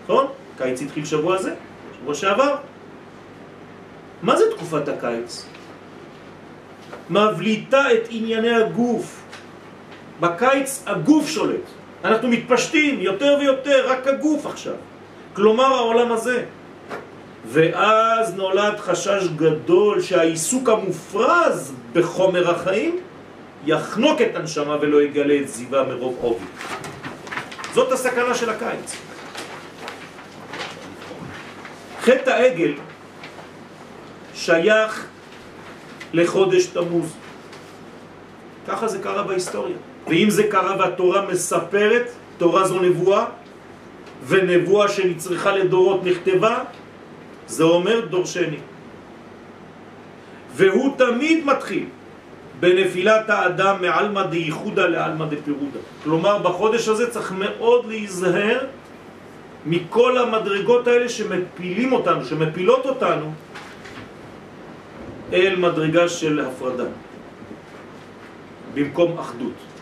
[0.04, 0.26] נכון?
[0.58, 1.54] קיץ התחיל שבוע זה,
[2.00, 2.56] שבוע שעבר.
[4.22, 5.46] מה זה תקופת הקיץ?
[7.10, 9.25] מבליטה את ענייני הגוף.
[10.20, 11.66] בקיץ הגוף שולט.
[12.04, 14.74] אנחנו מתפשטים יותר ויותר, רק הגוף עכשיו.
[15.32, 16.44] כלומר העולם הזה.
[17.46, 22.98] ואז נולד חשש גדול שהעיסוק המופרז בחומר החיים
[23.66, 26.44] יחנוק את הנשמה ולא יגלה את זיווה מרוב עובי.
[27.74, 28.96] זאת הסכנה של הקיץ.
[32.00, 32.72] חטא העגל
[34.34, 35.06] שייך
[36.12, 37.12] לחודש תמוז.
[38.68, 39.76] ככה זה קרה בהיסטוריה.
[40.08, 43.24] ואם זה קרה והתורה מספרת, תורה זו נבואה,
[44.26, 46.58] ונבואה שנצריכה לדורות נכתבה,
[47.46, 48.58] זה אומר דור שני.
[50.54, 51.84] והוא תמיד מתחיל
[52.60, 55.78] בנפילת האדם מעלמא דייחודה לעלמא דפירודה.
[56.04, 58.58] כלומר, בחודש הזה צריך מאוד להיזהר
[59.66, 63.32] מכל המדרגות האלה שמפילים אותנו, שמפילות אותנו,
[65.32, 66.84] אל מדרגה של הפרדה,
[68.74, 69.75] במקום אחדות.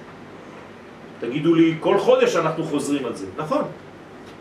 [1.29, 3.27] תגידו לי, כל חודש אנחנו חוזרים על זה.
[3.37, 3.63] נכון,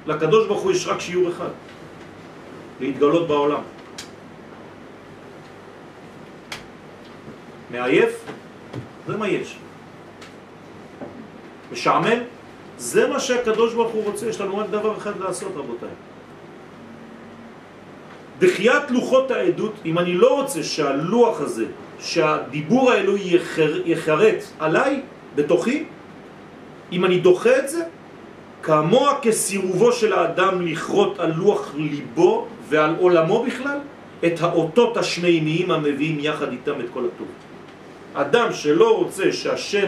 [0.08, 1.50] לקדוש ברוך הוא יש רק שיעור אחד,
[2.80, 3.62] להתגלות בעולם.
[7.72, 8.26] מעייף?
[9.08, 9.58] זה מה יש.
[11.72, 12.20] משעמם?
[12.78, 15.96] זה מה שהקדוש ברוך הוא רוצה, יש לנו רק דבר אחד לעשות רבותיי.
[18.40, 21.66] דחיית לוחות העדות, אם אני לא רוצה שהלוח הזה,
[22.00, 25.02] שהדיבור האלוהי יחר, יחרט עליי,
[25.36, 25.86] בתוכי,
[26.94, 27.84] אם אני דוחה את זה,
[28.64, 33.78] כמוה כסירובו של האדם לכרות על לוח ליבו ועל עולמו בכלל,
[34.26, 37.28] את האותות השמימיים המביאים יחד איתם את כל הטוב.
[38.14, 39.88] אדם שלא רוצה שהשם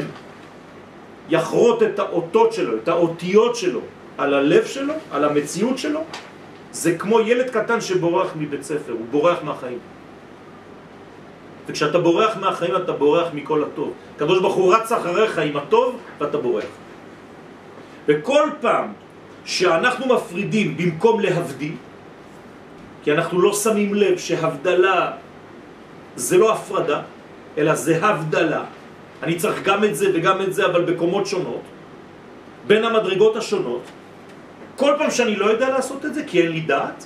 [1.29, 3.79] יחרוט את האותות שלו, את האותיות שלו,
[4.17, 6.01] על הלב שלו, על המציאות שלו,
[6.71, 9.79] זה כמו ילד קטן שבורח מבית ספר, הוא בורח מהחיים.
[11.67, 13.93] וכשאתה בורח מהחיים אתה בורח מכל הטוב.
[14.15, 16.65] הקדוש ברוך הוא רץ אחריך עם הטוב ואתה בורח.
[18.07, 18.93] וכל פעם
[19.45, 21.75] שאנחנו מפרידים במקום להבדיל,
[23.03, 25.11] כי אנחנו לא שמים לב שהבדלה
[26.15, 27.01] זה לא הפרדה,
[27.57, 28.63] אלא זה הבדלה.
[29.23, 31.61] אני צריך גם את זה וגם את זה, אבל בקומות שונות,
[32.67, 33.83] בין המדרגות השונות.
[34.75, 37.05] כל פעם שאני לא יודע לעשות את זה, כי אין לי דעת,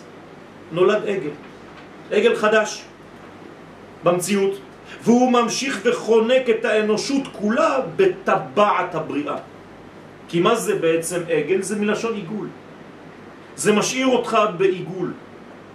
[0.72, 1.36] נולד עגל.
[2.12, 2.84] עגל חדש
[4.04, 4.60] במציאות,
[5.04, 9.36] והוא ממשיך וחונק את האנושות כולה בטבעת הבריאה.
[10.30, 11.62] כי מה זה בעצם עגל?
[11.62, 12.48] זה מלשון עיגול.
[13.56, 15.14] זה משאיר אותך בעיגול,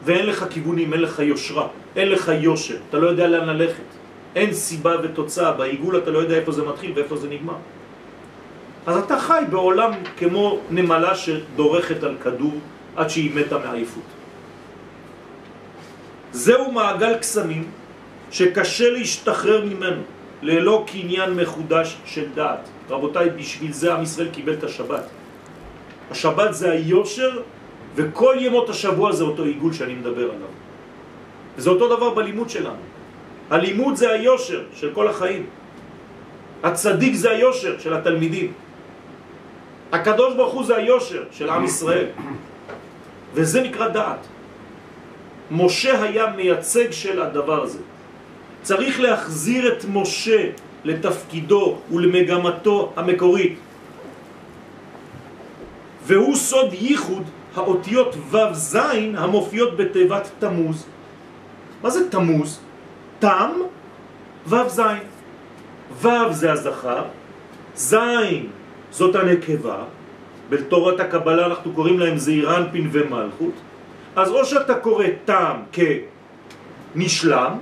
[0.04, 3.88] ואין לך כיוונים, אין לך יושרה, אין לך יושר, אתה לא יודע לאן ללכת.
[4.36, 7.56] אין סיבה ותוצאה, בעיגול אתה לא יודע איפה זה מתחיל ואיפה זה נגמר.
[8.86, 12.54] אז אתה חי בעולם כמו נמלה שדורכת על כדור
[12.96, 14.02] עד שהיא מתה מעייפות.
[16.32, 17.64] זהו מעגל קסמים
[18.30, 20.02] שקשה להשתחרר ממנו
[20.42, 22.68] ללא קניין מחודש של דעת.
[22.90, 25.04] רבותיי, בשביל זה עם ישראל קיבל את השבת.
[26.10, 27.40] השבת זה היושר,
[27.94, 30.52] וכל ימות השבוע זה אותו עיגול שאני מדבר עליו.
[31.56, 32.82] וזה אותו דבר בלימוד שלנו.
[33.50, 35.46] הלימוד זה היושר של כל החיים.
[36.62, 38.52] הצדיק זה היושר של התלמידים.
[39.92, 42.06] הקדוש ברוך הוא זה היושר של עם ישראל.
[43.34, 44.26] וזה נקרא דעת.
[45.50, 47.78] משה היה מייצג של הדבר הזה.
[48.62, 50.50] צריך להחזיר את משה
[50.84, 53.58] לתפקידו ולמגמתו המקורית.
[56.06, 57.22] והוא סוד ייחוד
[57.56, 58.76] האותיות ו' ז'
[59.16, 60.86] המופיעות בתיבת תמוז.
[61.82, 62.60] מה זה תמוז?
[63.18, 63.50] תם
[64.46, 64.80] ו' ז'.
[66.02, 67.04] ו' זה הזכר,
[67.76, 67.96] ז'
[68.90, 69.84] זאת הנקבה,
[70.48, 73.54] בתורת הקבלה אנחנו קוראים להם זעירנפין ומלכות,
[74.16, 75.56] אז או שאתה קורא תם
[76.94, 77.52] כנשלם,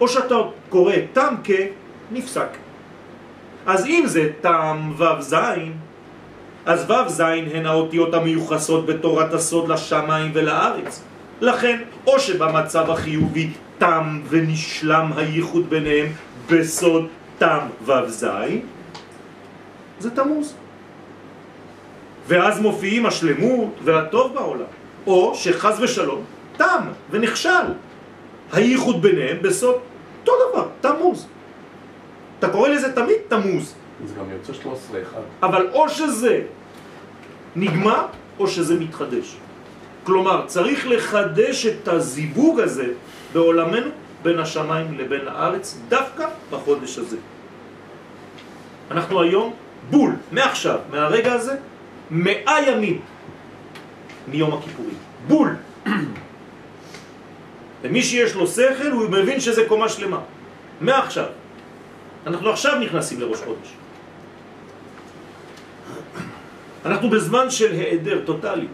[0.00, 0.34] או שאתה
[0.68, 1.34] קורא תם
[2.10, 2.48] כנפסק.
[3.66, 5.34] אז אם זה תם ו' ז',
[6.66, 11.02] אז ו' ז' הן האותיות המיוחסות בתורת הסוד לשמיים ולארץ.
[11.40, 16.06] לכן, או שבמצב החיובי תם ונשלם הייחוד ביניהם
[16.50, 17.06] בסוד
[17.38, 18.26] תם ו' ז',
[19.98, 20.54] זה תמוז.
[22.26, 24.64] ואז מופיעים השלמות והטוב בעולם.
[25.06, 26.24] או שחז ושלום,
[26.56, 27.66] תם ונכשל.
[28.52, 29.76] הייחוד ביניהם בסוד
[30.20, 31.26] אותו דבר, תמוז.
[32.38, 33.74] אתה קורא לזה תמיד תמוז.
[34.04, 35.20] זה גם יוצא 13 אחד.
[35.42, 36.40] אבל או שזה
[37.56, 38.06] נגמר,
[38.38, 39.36] או שזה מתחדש.
[40.04, 42.86] כלומר, צריך לחדש את הזיווג הזה
[43.32, 43.90] בעולמנו
[44.22, 47.16] בין השמיים לבין הארץ דווקא בחודש הזה.
[48.90, 49.52] אנחנו היום
[49.90, 51.56] בול, מעכשיו, מהרגע הזה,
[52.10, 53.00] מאה ימים
[54.28, 54.98] מיום הכיפורים.
[55.26, 55.56] בול.
[57.82, 60.20] ומי שיש לו שכל הוא מבין שזה קומה שלמה.
[60.80, 61.26] מעכשיו.
[62.26, 63.68] אנחנו עכשיו נכנסים לראש חודש.
[66.86, 68.66] אנחנו בזמן של העדר טוטלי.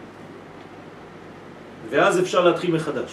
[1.90, 3.10] ואז אפשר להתחיל מחדש.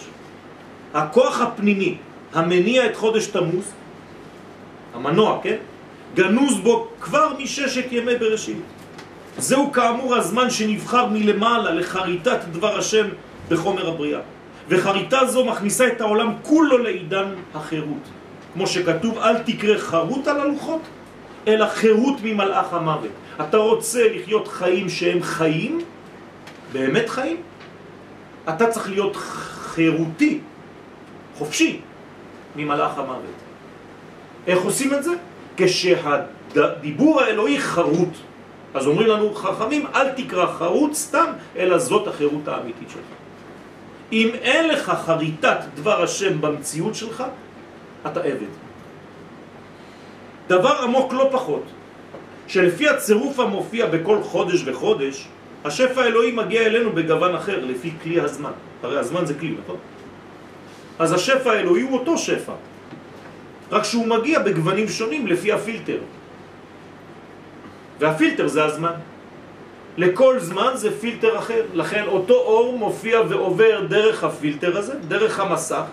[0.94, 1.96] הכוח הפנימי
[2.32, 3.72] המניע את חודש תמוז,
[4.94, 5.56] המנוע, כן?
[6.14, 8.56] גנוז בו כבר מששת ימי בראשית.
[9.38, 13.06] זהו כאמור הזמן שנבחר מלמעלה לחריטת דבר השם
[13.48, 14.20] בחומר הבריאה.
[14.68, 18.04] וחריטה זו מכניסה את העולם כולו לעידן החירות.
[18.54, 20.80] כמו שכתוב, אל תקרא חרות על הלוחות,
[21.48, 23.10] אלא חירות ממלאך המוות.
[23.40, 25.80] אתה רוצה לחיות חיים שהם חיים,
[26.72, 27.36] באמת חיים,
[28.48, 30.38] אתה צריך להיות חירותי,
[31.34, 31.80] חופשי,
[32.56, 33.38] ממלאך המוות.
[34.46, 35.10] איך עושים את זה?
[35.56, 38.14] כשהדיבור האלוהי חרוט.
[38.74, 43.12] אז אומרים לנו חכמים, אל תקרא חרוט סתם, אלא זאת החירות האמיתית שלך.
[44.12, 47.24] אם אין לך חריטת דבר השם במציאות שלך,
[48.06, 48.52] אתה עבד.
[50.48, 51.64] דבר עמוק לא פחות,
[52.46, 55.28] שלפי הצירוף המופיע בכל חודש וחודש,
[55.64, 58.50] השפע האלוהי מגיע אלינו בגוון אחר, לפי כלי הזמן.
[58.82, 59.76] הרי הזמן זה כלי, נכון?
[60.98, 62.52] אז השפע האלוהי הוא אותו שפע,
[63.70, 65.98] רק שהוא מגיע בגוונים שונים לפי הפילטר.
[67.98, 68.92] והפילטר זה הזמן.
[69.96, 75.84] לכל זמן זה פילטר אחר, לכן אותו אור מופיע ועובר דרך הפילטר הזה, דרך המסך,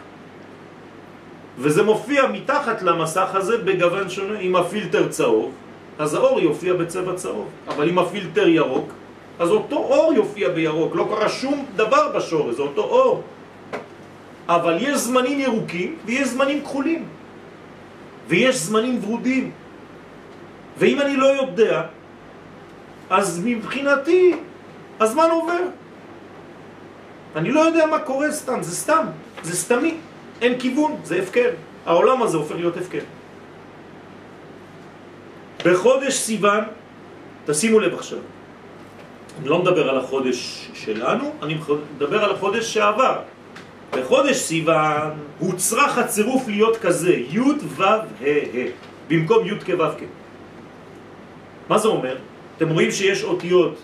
[1.59, 4.39] וזה מופיע מתחת למסך הזה בגוון שונה.
[4.39, 5.51] אם הפילטר צהוב,
[5.99, 8.93] אז האור יופיע בצבע צהוב, אבל אם הפילטר ירוק,
[9.39, 13.23] אז אותו אור יופיע בירוק, לא קרה שום דבר בשורש, זה אותו אור.
[14.47, 17.05] אבל יש זמנים ירוקים ויש זמנים כחולים,
[18.27, 19.51] ויש זמנים ורודים.
[20.77, 21.81] ואם אני לא יודע,
[23.09, 24.35] אז מבחינתי
[24.99, 25.63] הזמן עובר.
[27.35, 29.05] אני לא יודע מה קורה סתם, זה סתם,
[29.43, 29.97] זה סתמי,
[30.41, 31.49] אין כיוון, זה הפקר.
[31.85, 32.99] העולם הזה הופך להיות הפקר.
[35.65, 36.63] בחודש סיוון,
[37.45, 38.19] תשימו לב עכשיו,
[39.39, 41.57] אני לא מדבר על החודש שלנו, אני
[41.95, 43.19] מדבר על החודש שעבר.
[43.91, 48.69] בחודש סיוון הוצרך הצירוף להיות כזה, י' ו' ה' ה',
[49.07, 50.03] במקום י' כו' כ'.
[51.69, 52.17] מה זה אומר?
[52.57, 53.75] אתם רואים שיש אותיות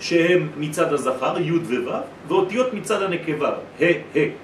[0.00, 1.90] שהן מצד הזכר, י' וו',
[2.28, 4.43] ואותיות מצד הנקבה, ה' ה'.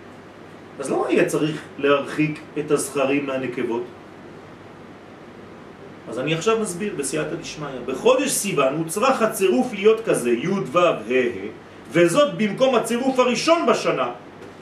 [0.80, 3.82] אז למה יהיה צריך להרחיק את הזכרים מהנקבות?
[6.08, 7.68] אז אני עכשיו מסביר בסייעתא דשמיא.
[7.86, 11.02] בחודש סיוון הוצרך הצירוף להיות כזה, י' ו' ה',
[11.92, 14.08] וזאת במקום הצירוף הראשון בשנה,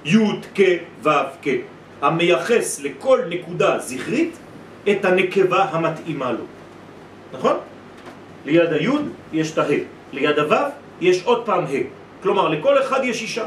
[0.05, 0.19] י'
[0.55, 0.61] כ'
[1.03, 1.09] ו'
[1.43, 1.49] כ',
[2.03, 4.37] המייחס לכל נקודה זכרית
[4.91, 6.45] את הנקבה המתאימה לו.
[7.33, 7.57] נכון?
[8.45, 8.89] ליד הי'
[9.33, 9.71] יש את ה',
[10.13, 10.57] ליד הו'
[11.01, 11.87] יש עוד פעם ה'.
[12.23, 13.47] כלומר, לכל אחד יש אישה.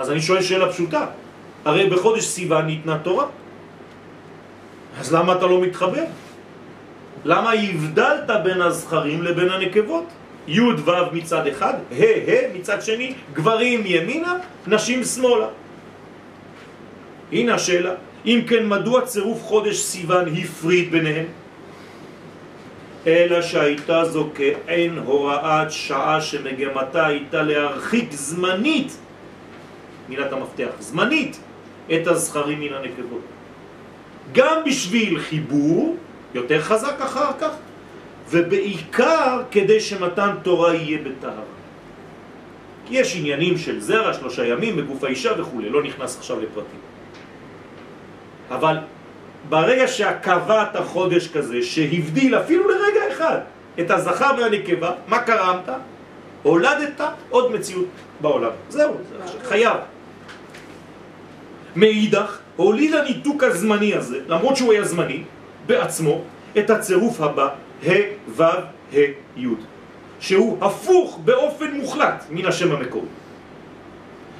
[0.00, 1.06] אז אני שואל שאלה פשוטה,
[1.64, 3.26] הרי בחודש סיוון ניתנה תורה.
[5.00, 6.04] אז למה אתה לא מתחבר?
[7.24, 10.04] למה הבדלת בין הזכרים לבין הנקבות?
[10.48, 14.36] י' ו' מצד אחד, ה' ה' מצד שני, גברים ימינה,
[14.66, 15.46] נשים שמאלה.
[17.32, 17.94] הנה השאלה,
[18.26, 21.26] אם כן מדוע צירוף חודש סיוון הפריד ביניהם?
[23.06, 28.96] אלא שהייתה זו כעין הוראת שעה שמגמתה הייתה להרחיק זמנית,
[30.10, 31.40] מילת המפתח, זמנית,
[31.92, 33.20] את הזכרים מן הנקבות.
[34.32, 35.96] גם בשביל חיבור
[36.34, 37.50] יותר חזק אחר כך,
[38.30, 41.42] ובעיקר כדי שמתן תורה יהיה בטהרה.
[42.86, 46.80] כי יש עניינים של זרע, שלושה ימים, בגוף האישה וכו', לא נכנס עכשיו לפרטים.
[48.50, 48.76] אבל
[49.48, 53.38] ברגע שהקבעת החודש כזה, שהבדיל אפילו לרגע אחד
[53.80, 55.68] את הזכר והנקבה, מה קרמת?
[56.42, 57.86] הולדת עוד מציאות
[58.20, 58.50] בעולם.
[58.68, 58.94] זהו,
[59.24, 59.76] זה חייב.
[61.76, 65.22] מאידך, הוליד הניתוק הזמני הזה, למרות שהוא היה זמני,
[65.66, 66.22] בעצמו,
[66.58, 67.48] את הצירוף הבא,
[67.86, 67.90] ה'
[68.28, 68.96] ו' ה'
[69.36, 69.46] י',
[70.20, 73.06] שהוא הפוך באופן מוחלט מן השם המקורי.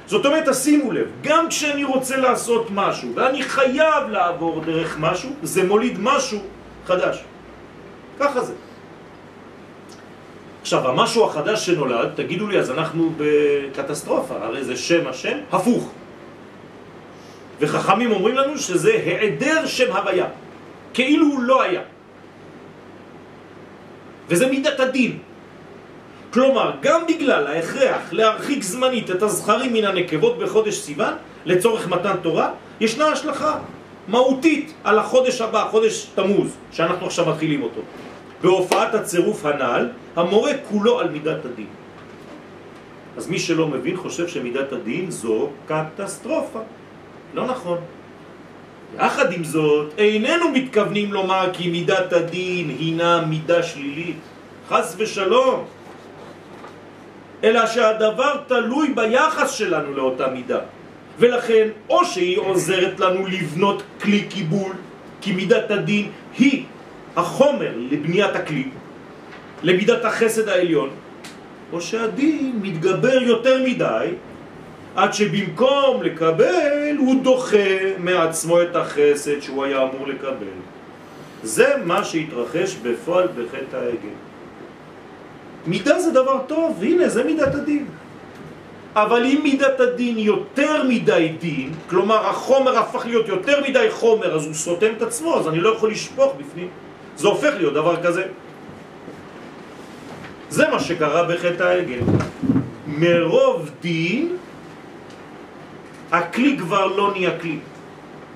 [0.07, 5.63] זאת אומרת, תשימו לב, גם כשאני רוצה לעשות משהו ואני חייב לעבור דרך משהו, זה
[5.63, 6.39] מוליד משהו
[6.85, 7.23] חדש.
[8.19, 8.53] ככה זה.
[10.61, 15.91] עכשיו, המשהו החדש שנולד, תגידו לי, אז אנחנו בקטסטרופה, הרי זה שם השם הפוך.
[17.61, 20.25] וחכמים אומרים לנו שזה העדר שם הוויה,
[20.93, 21.81] כאילו הוא לא היה.
[24.29, 25.17] וזה מידת הדין.
[26.33, 31.13] כלומר, גם בגלל ההכרח להרחיק זמנית את הזכרים מן הנקבות בחודש סיוון,
[31.45, 33.59] לצורך מתן תורה, ישנה השלכה
[34.07, 37.81] מהותית על החודש הבא, חודש תמוז, שאנחנו עכשיו מתחילים אותו.
[38.41, 41.69] בהופעת הצירוף הנ"ל, המורה כולו על מידת הדין.
[43.17, 46.59] אז מי שלא מבין חושב שמידת הדין זו קטסטרופה.
[47.33, 47.77] לא נכון.
[48.97, 54.17] יחד עם זאת, איננו מתכוונים לומר כי מידת הדין הינה מידה שלילית.
[54.69, 55.65] חס ושלום.
[57.43, 60.59] אלא שהדבר תלוי ביחס שלנו לאותה מידה.
[61.19, 64.71] ולכן, או שהיא עוזרת לנו לבנות כלי קיבול,
[65.21, 66.63] כי מידת הדין היא
[67.15, 68.69] החומר לבניית הכלי,
[69.63, 70.89] למידת החסד העליון,
[71.73, 74.07] או שהדין מתגבר יותר מדי,
[74.95, 80.57] עד שבמקום לקבל הוא דוחה מעצמו את החסד שהוא היה אמור לקבל.
[81.43, 84.15] זה מה שהתרחש בפועל בחטא העגל.
[85.67, 87.85] מידה זה דבר טוב, הנה זה מידת הדין.
[88.95, 94.45] אבל אם מידת הדין יותר מדי דין, כלומר החומר הפך להיות יותר מדי חומר, אז
[94.45, 96.67] הוא סותם את עצמו, אז אני לא יכול לשפוך בפנים.
[97.17, 98.23] זה הופך להיות דבר כזה.
[100.49, 101.99] זה מה שקרה בחטא העגל.
[102.87, 104.37] מרוב דין,
[106.11, 107.59] הכלי כבר לא נהיה כלי.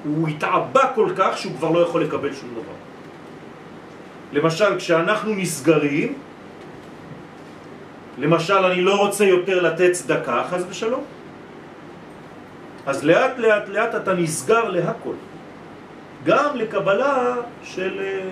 [0.04, 2.76] הוא התעבה כל כך שהוא כבר לא יכול לקבל שום דבר.
[4.34, 6.14] למשל, כשאנחנו נסגרים,
[8.18, 11.04] למשל, אני לא רוצה יותר לתת צדקה, חס ושלום,
[12.86, 15.16] אז לאט לאט לאט אתה נסגר להכל.
[16.26, 18.30] גם לקבלה של אה,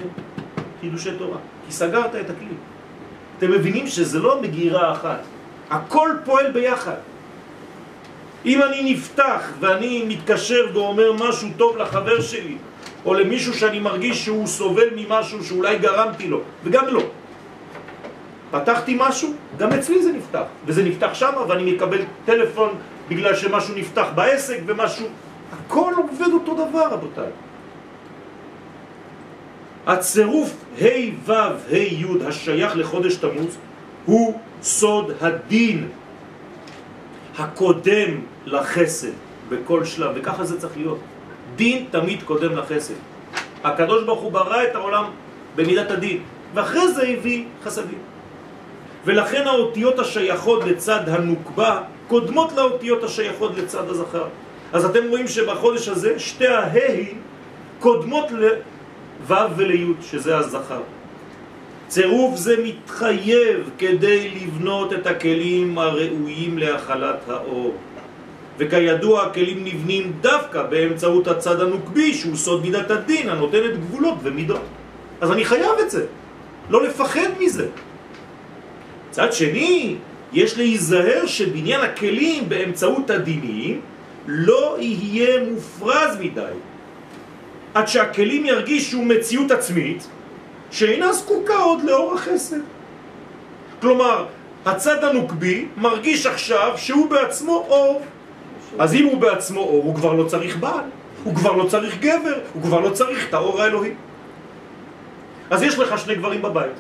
[0.81, 2.55] חידושי תורה, כי סגרת את הכלי.
[3.37, 5.19] אתם מבינים שזה לא מגירה אחת,
[5.69, 7.12] הכל פועל ביחד.
[8.45, 12.57] אם אני נפתח ואני מתקשר ואומר משהו טוב לחבר שלי,
[13.05, 17.03] או למישהו שאני מרגיש שהוא סובל ממשהו שאולי גרמתי לו, וגם לא.
[18.51, 22.69] פתחתי משהו, גם אצלי זה נפתח, וזה נפתח שם ואני מקבל טלפון
[23.09, 25.07] בגלל שמשהו נפתח בעסק ומשהו...
[25.53, 27.29] הכל עובד אותו דבר, רבותיי.
[29.87, 30.85] הצירוף ה'
[31.25, 31.31] ו'
[31.71, 33.57] ה' י' השייך לחודש תמוז
[34.05, 35.87] הוא סוד הדין
[37.37, 39.11] הקודם לחסד
[39.49, 40.99] בכל שלב, וככה זה צריך להיות.
[41.55, 42.93] דין תמיד קודם לחסד.
[43.63, 45.05] הקדוש ברוך הוא ברא את העולם
[45.55, 46.19] במידת הדין,
[46.53, 47.99] ואחרי זה הביא חסדים.
[49.05, 54.25] ולכן האותיות השייכות לצד הנוקבה קודמות לאותיות השייכות לצד הזכר.
[54.73, 57.13] אז אתם רואים שבחודש הזה שתי ההי
[57.79, 60.81] קודמות לו' ולי', שזה הזכר.
[61.87, 67.75] צירוף זה מתחייב כדי לבנות את הכלים הראויים להכלת האור.
[68.57, 74.61] וכידוע הכלים נבנים דווקא באמצעות הצד הנוקבי שהוא סוד מידת הדין הנותנת גבולות ומידות.
[75.21, 76.05] אז אני חייב את זה,
[76.69, 77.67] לא לפחד מזה.
[79.11, 79.95] צד שני,
[80.33, 83.81] יש להיזהר שבניין הכלים באמצעות הדינים
[84.27, 86.55] לא יהיה מופרז מדי,
[87.73, 90.07] עד שהכלים ירגישו מציאות עצמית
[90.71, 92.59] שאינה זקוקה עוד לאור החסד.
[93.81, 94.25] כלומר,
[94.65, 98.01] הצד הנוקבי מרגיש עכשיו שהוא בעצמו אור.
[98.79, 100.85] אז אם הוא בעצמו אור, הוא כבר לא צריך בעל,
[101.23, 103.91] הוא כבר לא צריך גבר, הוא כבר לא צריך את האור האלוהי.
[105.49, 106.71] אז יש לך שני גברים בבית.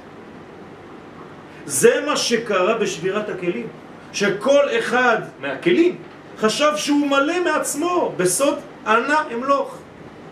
[1.65, 3.67] זה מה שקרה בשבירת הכלים,
[4.13, 5.95] שכל אחד מהכלים
[6.39, 9.77] חשב שהוא מלא מעצמו, בסוד ענה אמלוך.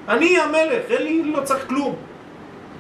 [0.07, 1.95] אני המלך, אין לי, לא צריך כלום.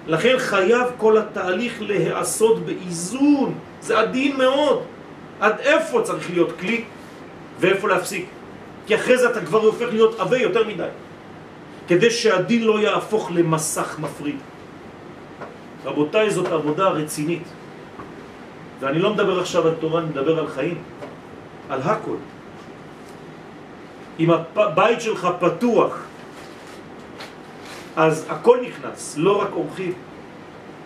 [0.07, 4.83] לכן חייב כל התהליך להיעשות באיזון, זה עדין מאוד.
[5.39, 6.83] עד איפה צריך להיות כלי
[7.59, 8.25] ואיפה להפסיק.
[8.87, 10.87] כי אחרי זה אתה כבר הופך להיות עבה יותר מדי.
[11.87, 14.35] כדי שהדין לא יהפוך למסך מפריד.
[15.85, 17.43] רבותיי, זאת עבודה רצינית.
[18.79, 20.77] ואני לא מדבר עכשיו על תורה, אני מדבר על חיים,
[21.69, 22.15] על הכל.
[24.19, 25.97] אם הבית שלך פתוח,
[27.95, 29.93] אז הכל נכנס, לא רק אורחים.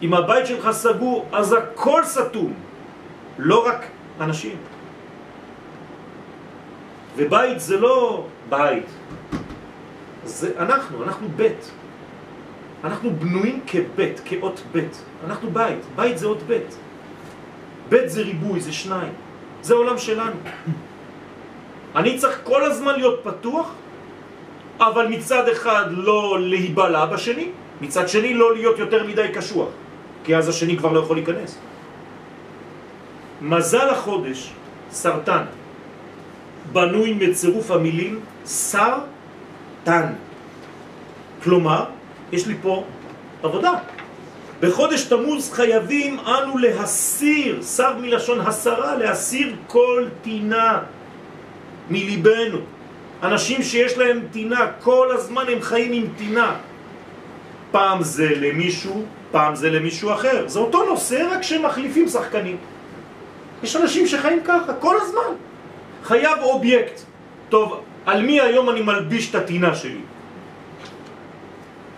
[0.02, 2.54] אם הבית שלך סגור, אז הכל סתום,
[3.38, 3.86] לא רק
[4.22, 4.56] אנשים.
[7.16, 8.86] ובית זה לא בית,
[10.24, 11.72] זה אנחנו, אנחנו בית.
[12.84, 15.02] אנחנו בנויים כבית, כאות בית.
[15.28, 16.76] אנחנו בית, בית זה אות בית.
[17.90, 19.14] בית זה ריבוי, זה שניים.
[19.62, 20.36] זה עולם שלנו.
[21.96, 23.72] אני צריך כל הזמן להיות פתוח,
[24.80, 27.50] אבל מצד אחד לא להיבלע בשני,
[27.82, 29.70] מצד שני לא להיות יותר מדי קשוח,
[30.24, 31.58] כי אז השני כבר לא יכול להיכנס.
[33.42, 34.52] מזל החודש,
[34.92, 35.44] סרטן,
[36.74, 38.98] בנוי מצירוף המילים שר
[39.84, 40.06] תן.
[41.44, 41.86] כלומר,
[42.32, 42.84] יש לי פה
[43.44, 43.74] עבודה.
[44.60, 50.80] בחודש תמוז חייבים אנו להסיר, שר מלשון הסרה, להסיר כל טינה
[51.90, 52.58] מליבנו.
[53.24, 56.56] אנשים שיש להם טינה, כל הזמן הם חיים עם טינה.
[57.72, 60.48] פעם זה למישהו, פעם זה למישהו אחר.
[60.48, 62.58] זה אותו נושא, רק שמחליפים שחקנים.
[63.64, 65.36] יש אנשים שחיים ככה, כל הזמן.
[66.06, 67.02] חייב אובייקט.
[67.50, 70.02] טוב, על מי היום אני מלביש את הטינה שלי?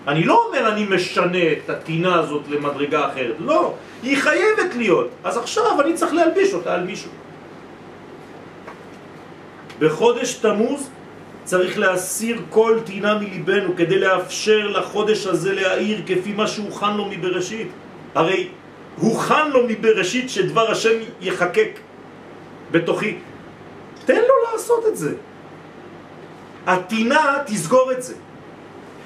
[0.08, 5.38] אני לא אומר אני משנה את הטינה הזאת למדרגה אחרת, לא, היא חייבת להיות, אז
[5.38, 7.12] עכשיו אני צריך להלביש אותה על מישהו.
[9.80, 10.90] בחודש תמוז
[11.44, 17.68] צריך להסיר כל טינה מליבנו כדי לאפשר לחודש הזה להאיר כפי מה שהוכן לו מבראשית.
[18.16, 18.48] הרי
[18.98, 21.80] הוכן לו מבראשית שדבר השם יחקק
[22.72, 23.18] בתוכי.
[24.08, 25.14] תן לו לעשות את זה.
[26.68, 28.16] הטינה תסגור את זה.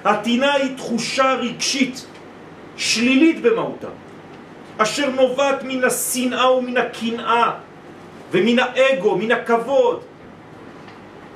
[0.06, 2.06] הטינה היא תחושה רגשית
[2.78, 3.88] שלילית במהותה,
[4.78, 7.52] אשר נובעת מן השנאה ומן הקנאה
[8.32, 10.02] ומן האגו, מן הכבוד,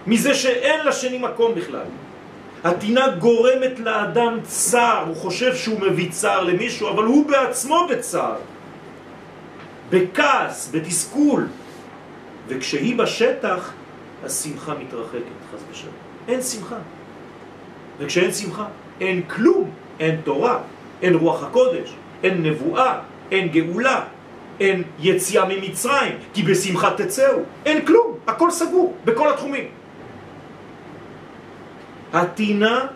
[0.07, 1.89] מזה שאין לשני מקום בכלל.
[2.63, 8.37] הטינה גורמת לאדם צער, הוא חושב שהוא מביא צער למישהו, אבל הוא בעצמו בצער.
[9.89, 11.47] בכעס, בתסכול.
[12.47, 13.73] וכשהיא בשטח,
[14.23, 15.19] השמחה מתרחקת,
[15.53, 15.93] חס ושלום.
[16.27, 16.75] אין שמחה.
[17.99, 18.65] וכשאין שמחה,
[19.01, 19.69] אין כלום,
[19.99, 20.59] אין תורה,
[21.01, 22.99] אין רוח הקודש, אין נבואה,
[23.31, 24.03] אין גאולה,
[24.59, 29.67] אין יציאה ממצרים, כי בשמחה תצאו, אין כלום, הכל סגור, בכל התחומים.
[32.13, 32.87] התינה,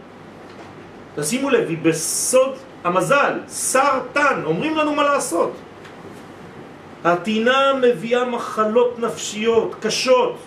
[1.16, 5.52] תשימו לב, היא בסוד המזל, סרטן, אומרים לנו מה לעשות.
[7.04, 10.38] התינה מביאה מחלות נפשיות קשות,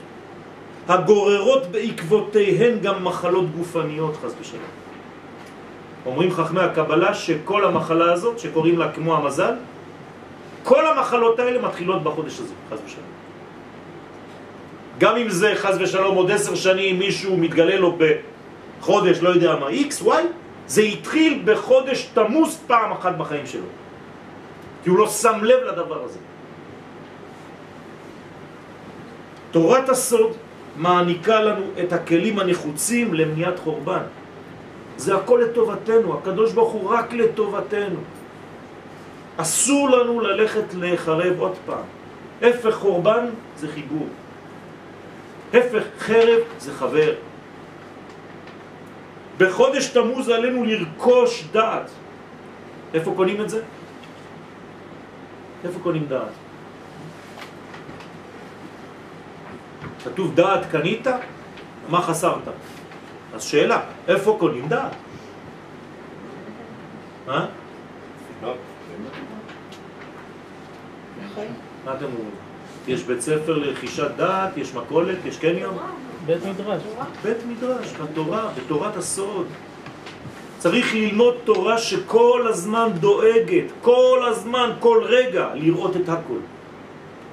[0.88, 4.62] הגוררות בעקבותיהן גם מחלות גופניות, חס ושלום.
[6.07, 9.55] אומרים חכמי הקבלה שכל המחלה הזאת, שקוראים לה כמו המזל,
[10.62, 13.07] כל המחלות האלה מתחילות בחודש הזה, חס ושלום.
[14.98, 19.68] גם אם זה חס ושלום עוד עשר שנים מישהו מתגלה לו בחודש, לא יודע מה,
[19.68, 20.11] X, Y,
[20.66, 23.66] זה התחיל בחודש תמוס פעם אחת בחיים שלו.
[24.84, 26.18] כי הוא לא שם לב לדבר הזה.
[29.53, 30.32] תורת הסוד
[30.76, 34.03] מעניקה לנו את הכלים הנחוצים למניעת חורבן.
[34.96, 38.00] זה הכל לטובתנו, הקדוש ברוך הוא רק לטובתנו.
[39.36, 41.84] אסור לנו ללכת לחרב עוד פעם.
[42.42, 43.26] הפך חורבן
[43.57, 44.09] זה חיבור.
[45.55, 47.14] הפך חרב זה חבר.
[49.38, 51.90] בחודש תמוז עלינו לרכוש דעת.
[52.94, 53.62] איפה קונים את זה?
[55.64, 56.51] איפה קונים דעת?
[60.05, 61.07] כתוב דעת קנית,
[61.88, 62.48] מה חסרת?
[63.34, 64.92] אז שאלה, איפה קונים דעת?
[67.26, 67.46] מה?
[71.84, 72.30] מה אתם אומרים?
[72.88, 75.78] יש בית ספר לרכישת דעת, יש מקולת, יש קניון?
[76.26, 76.82] בית מדרש.
[77.22, 79.46] בית מדרש, בתורה, בתורת הסוד.
[80.59, 86.38] צריך ללמוד תורה שכל הזמן דואגת, כל הזמן, כל רגע, לראות את הכל.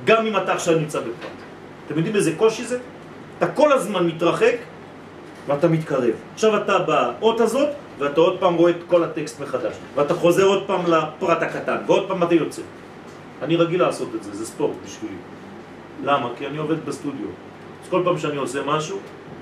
[0.06, 1.49] גם אם אתה עכשיו נמצא בפרט.
[1.90, 2.80] אתם יודעים איזה קושי זה?
[3.38, 4.56] אתה כל הזמן מתרחק
[5.48, 6.14] ואתה מתקרב.
[6.34, 7.70] עכשיו אתה באות הזאת
[8.00, 9.74] ואתה עוד פעם רואה את כל הטקסט מחדש.
[9.96, 12.62] ואתה חוזר עוד פעם לפרט הקטן, ועוד פעם אתה יוצא.
[13.42, 15.16] אני רגיל לעשות את זה, זה ספורט בשבילי.
[16.04, 16.30] למה?
[16.38, 17.28] כי אני עובד בסטודיו.
[17.84, 19.00] אז כל פעם שאני עושה משהו,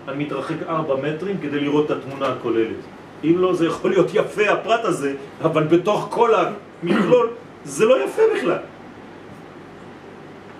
[0.07, 2.81] אני מתרחק ארבע מטרים כדי לראות את התמונה הכוללת.
[3.23, 7.29] אם לא, זה יכול להיות יפה הפרט הזה, אבל בתוך כל המכלול
[7.65, 8.57] זה לא יפה בכלל.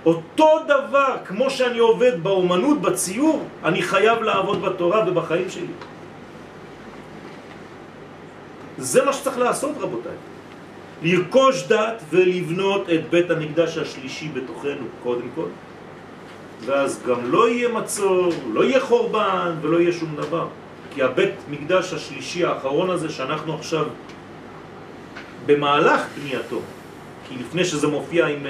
[0.08, 5.76] אותו דבר, כמו שאני עובד באומנות, בציור, אני חייב לעבוד בתורה ובחיים שלי.
[8.78, 10.16] זה מה שצריך לעשות, רבותיי.
[11.04, 15.48] לרכוש דת ולבנות את בית המקדש השלישי בתוכנו, קודם כל.
[16.66, 20.48] ואז גם לא יהיה מצור, לא יהיה חורבן ולא יהיה שום דבר.
[20.96, 23.86] כי הבית מקדש השלישי האחרון הזה שאנחנו עכשיו
[25.46, 26.60] במהלך בנייתו,
[27.28, 28.46] כי לפני שזה מופיע עם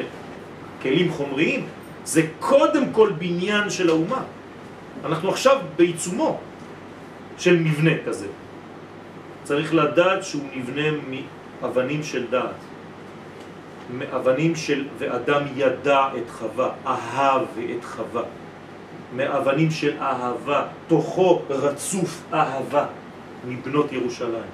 [0.82, 1.66] כלים חומריים,
[2.06, 4.24] זה קודם כל בניין של האומה.
[5.06, 6.40] אנחנו עכשיו בעיצומו
[7.38, 8.28] של מבנה כזה.
[9.44, 12.60] צריך לדעת שהוא נבנה מאבנים של דעת.
[13.98, 18.24] מאבנים של ואדם ידע את חווה, אהב את חווה.
[19.16, 22.86] מאבנים של אהבה, תוכו רצוף אהבה
[23.48, 24.52] מבנות ירושלים.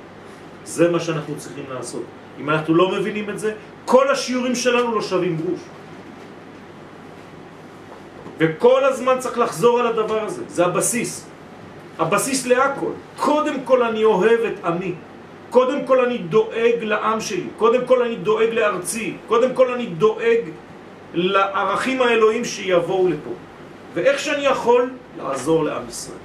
[0.65, 2.03] זה מה שאנחנו צריכים לעשות.
[2.39, 3.53] אם אנחנו לא מבינים את זה,
[3.85, 5.59] כל השיעורים שלנו לא שווים גרוש.
[8.37, 11.25] וכל הזמן צריך לחזור על הדבר הזה, זה הבסיס.
[11.99, 12.91] הבסיס להכל.
[13.17, 14.93] קודם כל אני אוהב את עמי.
[15.49, 17.47] קודם כל אני דואג לעם שלי.
[17.57, 19.17] קודם כל אני דואג לארצי.
[19.27, 20.39] קודם כל אני דואג
[21.13, 23.31] לערכים האלוהים שיבואו לפה.
[23.93, 26.17] ואיך שאני יכול לעזור לעם ישראל.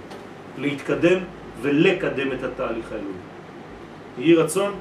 [0.59, 1.19] להתקדם
[1.63, 3.29] ולקדם את התהליך האלוהי.
[4.19, 4.73] יהי רצון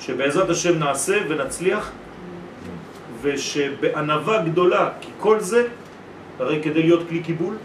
[0.00, 1.90] שבעזרת השם נעשה ונצליח
[3.22, 5.66] ושבענבה גדולה, כי כל זה
[6.40, 7.56] הרי כדי להיות כלי קיבול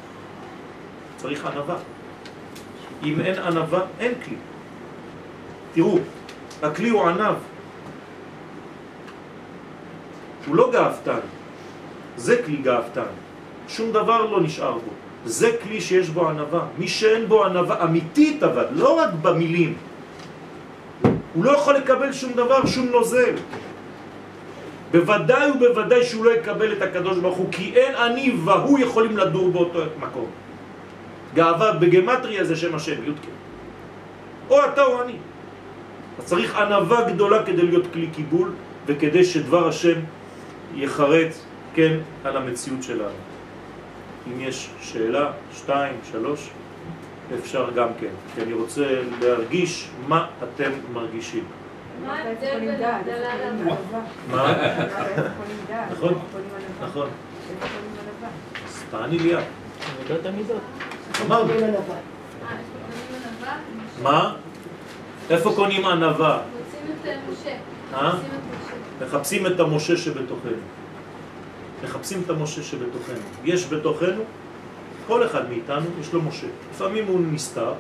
[1.18, 1.76] צריך ענבה.
[3.04, 4.36] אם אין ענבה, אין כלי.
[5.74, 6.00] תראו,
[6.64, 7.36] הכלי הוא ענב.
[10.46, 11.20] הוא לא גאוותן.
[12.18, 13.12] זה כלי גאוותן.
[13.68, 14.92] שום דבר לא נשאר בו.
[15.26, 16.66] זה כלי שיש בו ענבה.
[16.78, 19.74] מי שאין בו ענבה אמיתית אבל, לא רק במילים.
[21.34, 23.36] הוא לא יכול לקבל שום דבר, שום נוזל.
[24.96, 29.52] בוודאי ובוודאי שהוא לא יקבל את הקדוש ברוך הוא, כי אין אני והוא יכולים לדור
[29.52, 30.28] באותו מקום.
[31.34, 33.12] גאווה בגמטריה זה שם השם, י'
[34.50, 35.16] או אתה או אני.
[36.20, 38.52] אז צריך ענבה גדולה כדי להיות כלי קיבול
[38.86, 40.00] וכדי שדבר השם
[40.76, 41.34] יחרט,
[41.74, 43.20] כן, על המציאות שלנו.
[44.28, 46.50] אם יש שאלה, שתיים, שלוש,
[47.40, 51.44] אפשר גם כן, כי אני רוצה להרגיש מה אתם מרגישים.
[52.04, 53.76] מה ההבדל בין הבדלה לענווה?
[54.32, 54.54] מה?
[55.92, 56.14] נכון,
[56.82, 57.08] נכון.
[58.92, 59.44] תעני לי את.
[60.00, 60.62] מידות המידות.
[61.26, 61.50] אמרנו.
[61.54, 61.72] אה,
[64.04, 64.36] מה?
[65.30, 66.40] איפה קונים ענווה?
[67.94, 68.00] אה.
[68.02, 68.14] אה?
[69.02, 70.52] מחפשים את המשה שבתוכנו.
[71.84, 73.20] מחפשים את המשה שבתוכנו.
[73.44, 74.24] יש בתוכנו,
[75.08, 76.48] כל אחד מאיתנו יש לו משה.
[76.72, 77.74] לפעמים הוא נסתר,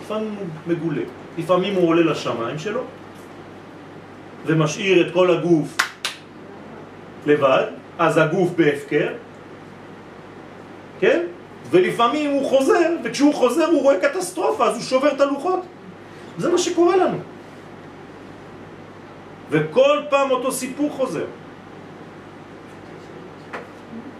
[0.00, 1.02] לפעמים הוא מגולה,
[1.38, 2.84] לפעמים הוא עולה לשמיים שלו
[4.46, 5.76] ומשאיר את כל הגוף
[7.26, 7.64] לבד,
[7.98, 9.08] אז הגוף בהפקר,
[11.00, 11.20] כן?
[11.70, 15.60] ולפעמים הוא חוזר, וכשהוא חוזר הוא רואה קטסטרופה, אז הוא שובר את הלוחות.
[16.38, 17.18] זה מה שקורה לנו.
[19.50, 21.24] וכל פעם אותו סיפור חוזר.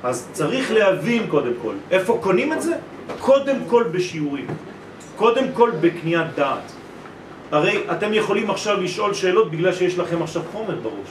[0.03, 2.77] אז צריך להבין קודם כל, איפה קונים את זה?
[3.21, 4.47] קודם כל בשיעורים,
[5.17, 6.73] קודם כל בקניית דעת.
[7.53, 11.11] הרי אתם יכולים עכשיו לשאול שאלות בגלל שיש לכם עכשיו חומר בראש.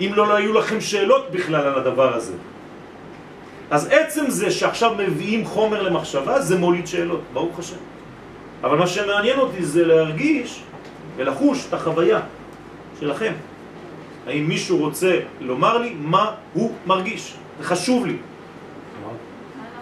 [0.00, 2.32] אם לא, לא היו לכם שאלות בכלל על הדבר הזה.
[3.70, 7.76] אז עצם זה שעכשיו מביאים חומר למחשבה זה מוליד שאלות, ברוך השם.
[8.62, 10.62] אבל מה שמעניין אותי זה להרגיש
[11.16, 12.20] ולחוש את החוויה
[13.00, 13.32] שלכם.
[14.26, 17.34] האם מישהו רוצה לומר לי מה הוא מרגיש?
[17.58, 18.16] זה חשוב לי.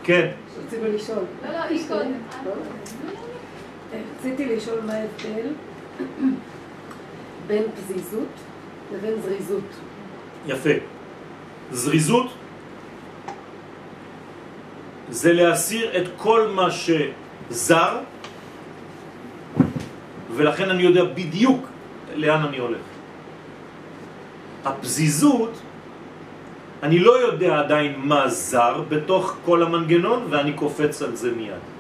[0.03, 0.29] כן.
[0.67, 1.19] רציתי לשאול.
[1.45, 2.13] לא, לא, היא קודם.
[4.19, 5.49] רציתי לשאול מה ההבדל
[7.47, 8.29] בין פזיזות
[8.93, 9.65] לבין זריזות.
[10.47, 10.71] יפה.
[11.73, 12.31] זריזות
[15.11, 17.99] זה להסיר את כל מה שזר,
[20.37, 21.67] ולכן אני יודע בדיוק
[22.15, 22.87] לאן אני הולך.
[24.65, 25.53] הפזיזות,
[26.83, 31.76] אני לא יודע עדיין מה זר בתוך כל המנגנון ואני קופץ על זה מיד.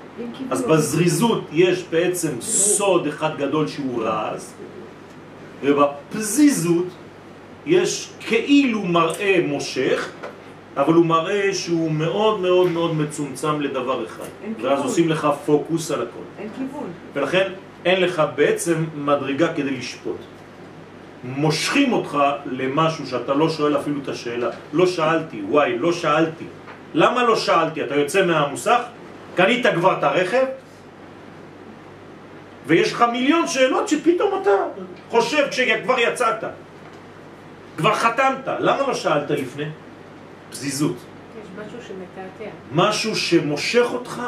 [0.50, 4.52] אז בזריזות יש בעצם סוד אחד גדול שהוא רז,
[5.62, 6.86] ובפזיזות
[7.66, 10.10] יש כאילו מראה מושך,
[10.76, 14.24] אבל הוא מראה שהוא מאוד מאוד מאוד מצומצם לדבר אחד.
[14.62, 14.82] ואז.
[14.82, 16.22] עושים לך פוקוס על הכל.
[16.38, 16.90] אין כיוון.
[17.14, 17.52] ולכן
[17.84, 20.16] אין לך בעצם מדרגה כדי לשפוט.
[21.24, 24.50] מושכים אותך למשהו שאתה לא שואל אפילו את השאלה.
[24.72, 26.44] לא שאלתי, וואי, לא שאלתי.
[26.94, 27.84] למה לא שאלתי?
[27.84, 28.80] אתה יוצא מהמוסך,
[29.36, 30.44] קנית כבר את הרכב,
[32.66, 34.50] ויש לך מיליון שאלות שפתאום אתה
[35.08, 36.44] חושב כשכבר יצאת.
[37.76, 39.64] כבר חתמת, למה לא שאלת לפני?
[40.50, 40.96] פזיזות.
[40.96, 42.50] יש משהו שמתעתע.
[42.72, 44.22] משהו שמושך אותך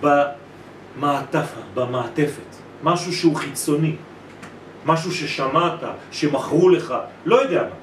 [0.00, 3.96] במעטפה, במעטפת, משהו שהוא חיצוני,
[4.86, 5.80] משהו ששמעת,
[6.10, 6.94] שמכרו לך,
[7.24, 7.74] לא יודע מה.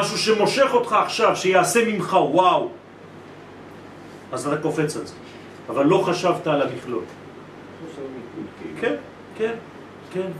[0.00, 2.68] משהו שמושך אותך עכשיו, שיעשה ממך וואו.
[4.32, 5.14] אז אתה קופץ על זה.
[5.68, 7.02] אבל לא חשבת על המכלול.
[8.80, 8.94] כן,
[9.38, 9.54] כן,
[10.12, 10.30] כן.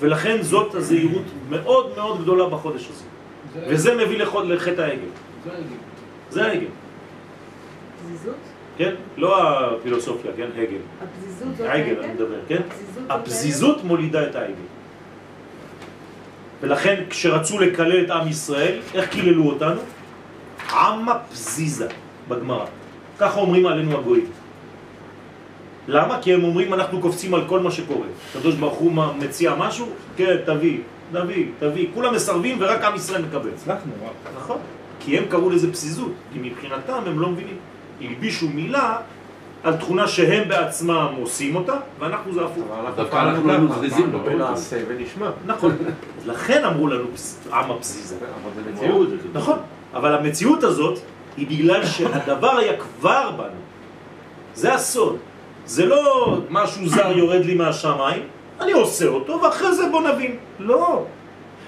[0.00, 3.04] ולכן זאת הזהירות מאוד מאוד גדולה בחודש הזה.
[3.68, 5.08] וזה מביא לחטא העגל.
[6.30, 6.66] זה העגל.
[8.04, 8.34] פזיזות?
[8.78, 8.94] כן?
[9.16, 10.48] לא הפילוסופיה, כן?
[10.56, 10.76] הגל.
[11.02, 12.62] הפזיזות זאת העגל אני מדבר, כן?
[13.08, 14.54] הפזיזות מולידה את העגל.
[16.60, 19.80] ולכן כשרצו לקלל את עם ישראל, איך קיללו אותנו?
[20.72, 21.88] עמה פזיזה
[22.28, 22.66] בגמרא.
[23.18, 24.26] ככה אומרים עלינו הגויים.
[25.88, 26.18] למה?
[26.22, 28.06] כי הם אומרים אנחנו קופצים על כל מה שקורה.
[28.30, 29.86] הקדוש ברוך הוא מציע משהו,
[30.16, 30.78] כן, תביא,
[31.12, 31.88] תביא, תביא.
[31.94, 33.50] כולם מסרבים ורק עם ישראל מקבל.
[33.54, 33.92] הצלחנו.
[34.36, 34.58] נכון.
[35.00, 37.56] כי הם קראו לזה פזיזות, כי מבחינתם הם לא מבינים.
[38.00, 38.96] הלבישו מילה
[39.64, 42.64] על תכונה שהם בעצמם עושים אותה, ואנחנו זה הפוך.
[42.96, 44.38] דווקא אנחנו לא זריזים בוא בבית.
[44.38, 45.30] נעשה ונשמע.
[45.46, 45.76] נכון.
[46.26, 47.04] לכן אמרו לנו
[47.52, 48.16] עם הפזיזה.
[48.16, 49.08] אבל זה מציאות.
[49.32, 49.58] נכון.
[49.94, 50.98] אבל המציאות הזאת
[51.36, 53.60] היא בגלל שהדבר היה כבר בנו.
[54.54, 55.18] זה הסוד.
[55.66, 58.22] זה לא משהו זר יורד לי מהשמיים,
[58.60, 60.36] אני עושה אותו ואחרי זה בוא נבין.
[60.58, 61.06] לא.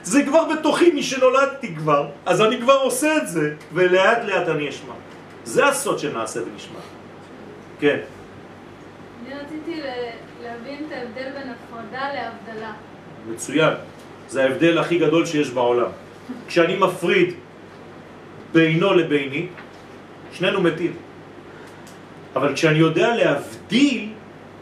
[0.03, 4.95] זה כבר בתוכי משנולדתי כבר, אז אני כבר עושה את זה, ולאט לאט אני אשמע.
[5.45, 6.79] זה הסוד של נעשה ונשמע.
[7.81, 7.99] כן.
[9.27, 9.81] אני רציתי
[10.43, 12.73] להבין את ההבדל בין הפרדה להבדלה.
[13.31, 13.75] מצוין.
[14.29, 15.91] זה ההבדל הכי גדול שיש בעולם.
[16.49, 17.35] כשאני מפריד
[18.53, 19.47] בינו לביני,
[20.33, 20.93] שנינו מתים.
[22.37, 24.09] אבל כשאני יודע להבדיל,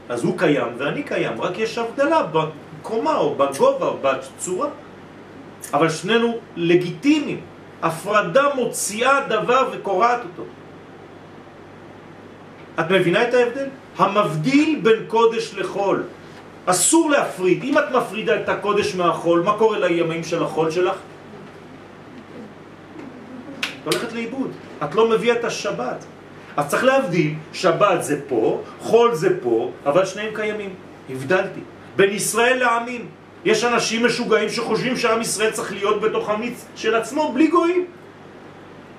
[0.09, 4.69] אז הוא קיים ואני קיים, רק יש הבדלה בקומה או בגובה או בצורה.
[5.73, 7.41] אבל שנינו לגיטימיים.
[7.83, 10.43] הפרדה מוציאה דבר וקורעת אותו.
[12.81, 13.69] את מבינה את ההבדל?
[13.99, 16.03] המבדיל בין קודש לחול.
[16.67, 17.63] אסור להפריד.
[17.65, 20.97] אם את מפרידה את הקודש מהחול, מה קורה לימים של החול שלך?
[23.89, 24.51] את הולכת לאיבוד.
[24.85, 26.05] את לא מביאה את השבת.
[26.57, 30.75] אז צריך להבדיל, שבת זה פה, חול זה פה, אבל שניהם קיימים.
[31.11, 31.61] הבדלתי.
[31.97, 33.07] בין ישראל לעמים.
[33.45, 37.85] יש אנשים משוגעים שחושבים שעם ישראל צריך להיות בתוך המיץ של עצמו בלי גויים.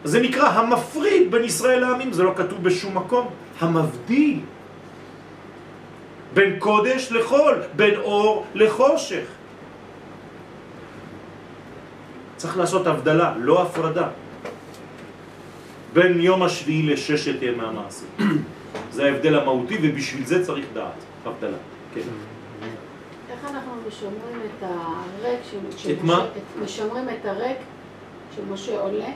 [0.04, 3.28] זה נקרא המפריד בין ישראל לעמים, זה לא כתוב בשום מקום.
[3.60, 4.40] המבדיל
[6.34, 9.26] בין קודש לחול, בין אור לחושך.
[12.38, 14.08] צריך לעשות הבדלה, לא הפרדה.
[15.96, 18.06] בין יום השביעי לששת ימי המעשה.
[18.92, 20.92] זה ההבדל המהותי ובשביל זה צריך דעת,
[21.26, 21.58] הבדלה.
[21.94, 22.02] כן.
[23.30, 25.40] איך אנחנו משמרים את הריק
[25.78, 25.92] של...
[25.92, 26.26] את מה?
[26.64, 27.58] משמרים את הריק
[28.36, 29.10] שמשה עולה?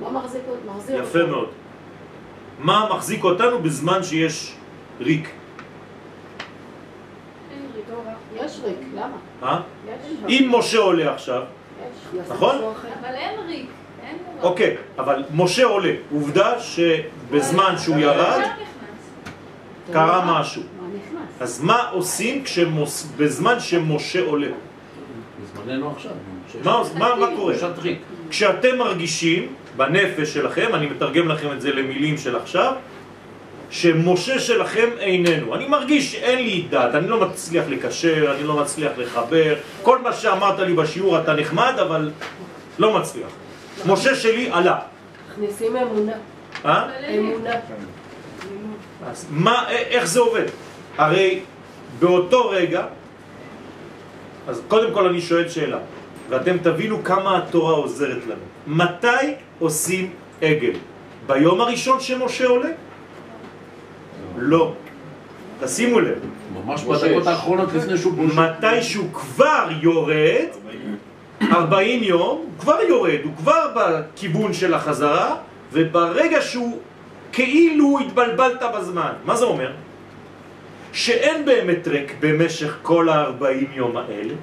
[0.00, 0.72] מה מחזיק אותו?
[0.76, 1.48] מחזיר יפה מאוד.
[2.58, 4.56] מה מחזיק אותנו בזמן שיש
[5.00, 5.30] ריק?
[7.52, 7.84] אין ריק.
[8.36, 9.16] יש ריק, למה?
[9.42, 9.60] אה?
[9.88, 10.30] יש.
[10.40, 11.42] אם משה עולה עכשיו,
[12.14, 12.30] יש.
[12.30, 12.56] נכון?
[13.00, 13.70] אבל אין ריק.
[14.42, 15.92] אוקיי, אבל משה עולה.
[16.12, 18.40] עובדה שבזמן שהוא ירד.
[19.92, 20.62] קרה משהו.
[21.40, 22.44] אז מה עושים.
[23.16, 24.46] בזמן שמשה עולה?
[25.42, 26.12] בזמננו עכשיו.
[26.64, 27.54] מה, קורה?
[28.30, 32.72] כשאתם מרגישים בנפש שלכם, אני מתרגם לכם את זה למילים של עכשיו,
[33.70, 35.54] שמשה שלכם איננו.
[35.54, 39.54] אני מרגיש שאין לי דת, אני לא מצליח לקשר, אני לא מצליח לחבר.
[39.82, 42.10] כל מה שאמרת לי בשיעור אתה נחמד, אבל
[42.78, 43.28] לא מצליח.
[43.86, 44.78] משה שלי עלה.
[45.32, 46.12] מכניסים אמונה.
[46.64, 46.88] אה?
[47.18, 47.50] אמונה.
[49.06, 50.44] אז מה, איך זה עובד?
[50.98, 51.40] הרי
[51.98, 52.86] באותו רגע,
[54.48, 55.78] אז קודם כל אני שואל שאלה,
[56.28, 58.42] ואתם תבינו כמה התורה עוזרת לנו.
[58.66, 60.10] מתי עושים
[60.42, 60.72] עגל?
[61.26, 62.68] ביום הראשון שמשה עולה?
[64.36, 64.72] לא.
[65.60, 66.18] תשימו לב,
[66.54, 68.14] ממש בדקות האחרונות לפני שהוא.
[68.34, 70.46] מתי שהוא כבר יורד,
[71.52, 75.36] 40 יום, הוא כבר יורד, הוא כבר בכיוון של החזרה,
[75.72, 76.78] וברגע שהוא
[77.32, 79.72] כאילו התבלבלת בזמן, מה זה אומר?
[80.92, 84.34] שאין באמת ריק במשך כל ה-40 יום האלה,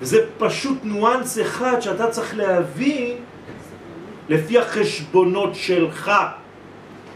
[0.00, 3.16] וזה פשוט ניואנס אחד שאתה צריך להבין
[4.28, 6.12] לפי החשבונות שלך,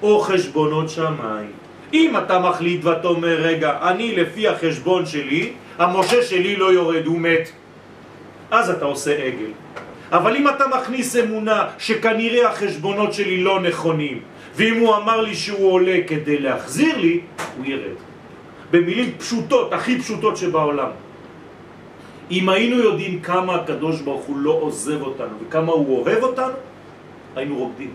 [0.03, 1.51] או חשבונות שמיים.
[1.93, 7.19] אם אתה מחליט ואתה אומר, רגע, אני לפי החשבון שלי, המשה שלי לא יורד, הוא
[7.19, 7.51] מת,
[8.53, 9.53] אז אתה עושה עגל.
[10.13, 14.21] אבל אם אתה מכניס אמונה שכנראה החשבונות שלי לא נכונים,
[14.57, 17.21] ואם הוא אמר לי שהוא עולה כדי להחזיר לי,
[17.57, 17.97] הוא ירד.
[18.71, 20.93] במילים פשוטות, הכי פשוטות שבעולם.
[22.31, 26.57] אם היינו יודעים כמה הקדוש ברוך הוא לא עוזב אותנו וכמה הוא אוהב אותנו,
[27.37, 27.93] היינו רוקדים.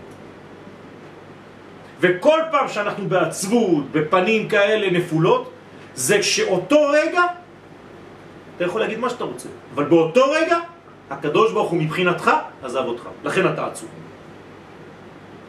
[2.00, 5.50] וכל פעם שאנחנו בעצבות, בפנים כאלה נפולות,
[5.94, 7.22] זה שאותו רגע,
[8.58, 10.58] אתה יכול להגיד מה שאתה רוצה, אבל באותו רגע,
[11.10, 12.30] הקדוש ברוך הוא מבחינתך
[12.64, 13.88] עזב אותך, לכן אתה עצוב.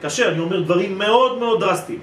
[0.02, 2.00] קשה, אני אומר דברים מאוד מאוד דרסטיים,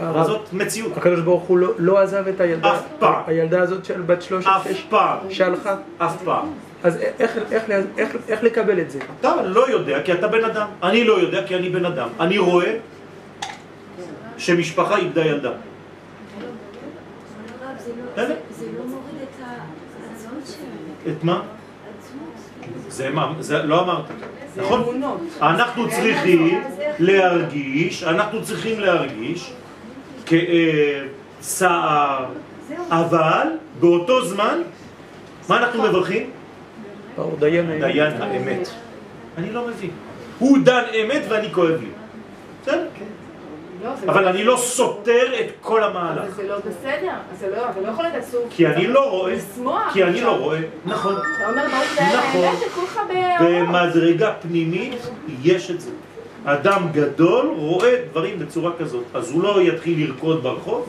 [0.00, 0.96] אבל זאת מציאות.
[0.96, 3.22] הקדוש ברוך הוא לא, לא עזב את הילדה, אף פעם.
[3.26, 6.46] הילדה הזאת של בת 13 אף פעם, שהלכה, אף פעם.
[6.84, 7.64] אז איך, איך, איך,
[7.98, 8.98] איך, איך לקבל את זה?
[9.20, 12.08] אתה לא יודע כי אתה בן אדם, אני לא יודע כי אני בן אדם.
[12.20, 12.76] אני רואה
[14.38, 15.48] שמשפחה איבדה ילדה.
[15.48, 15.56] הרב,
[17.78, 18.26] זה לא- בסדר.
[18.26, 20.91] זה- זה לא מוריד את העצמות שלהם.
[21.08, 21.42] את מה?
[22.88, 23.32] זה מה?
[23.40, 24.12] זה לא אמרתי.
[24.54, 25.02] זה נכון?
[25.42, 26.62] אנחנו צריכים
[26.98, 29.52] להרגיש, אנחנו צריכים להרגיש
[30.26, 31.06] כאב,
[31.40, 32.24] צער,
[32.90, 33.46] אבל
[33.80, 34.58] באותו זמן,
[35.48, 36.30] מה אנחנו מברכים?
[37.38, 37.80] דיין האמת.
[37.80, 38.68] דיין האמת.
[39.38, 39.90] אני לא מבין.
[40.38, 41.88] הוא דן אמת ואני כואב לי.
[42.62, 42.86] בסדר?
[43.84, 46.22] לא, אבל אני לא סותר את כל המהלך.
[46.22, 47.12] אבל זה לא בסדר.
[47.38, 48.42] זה לא, אתה לא יכול להיות עצוב.
[48.50, 49.34] כי אני לא רואה,
[49.92, 50.20] כי אני.
[50.20, 51.14] לא רואה, נכון.
[51.14, 51.62] אתה אומר,
[51.94, 52.44] זה נכון.
[52.44, 53.68] האמת שכולך באורות.
[53.68, 54.98] במדרגה פנימית
[55.42, 55.90] יש את זה.
[56.44, 60.88] אדם גדול רואה דברים בצורה כזאת, אז הוא לא יתחיל לרקוד ברחוב,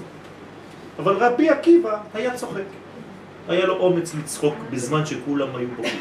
[0.99, 2.61] אבל רבי עקיבא היה צוחק.
[3.49, 5.99] היה לו אומץ לצחוק בזמן שכולם היו בוכים.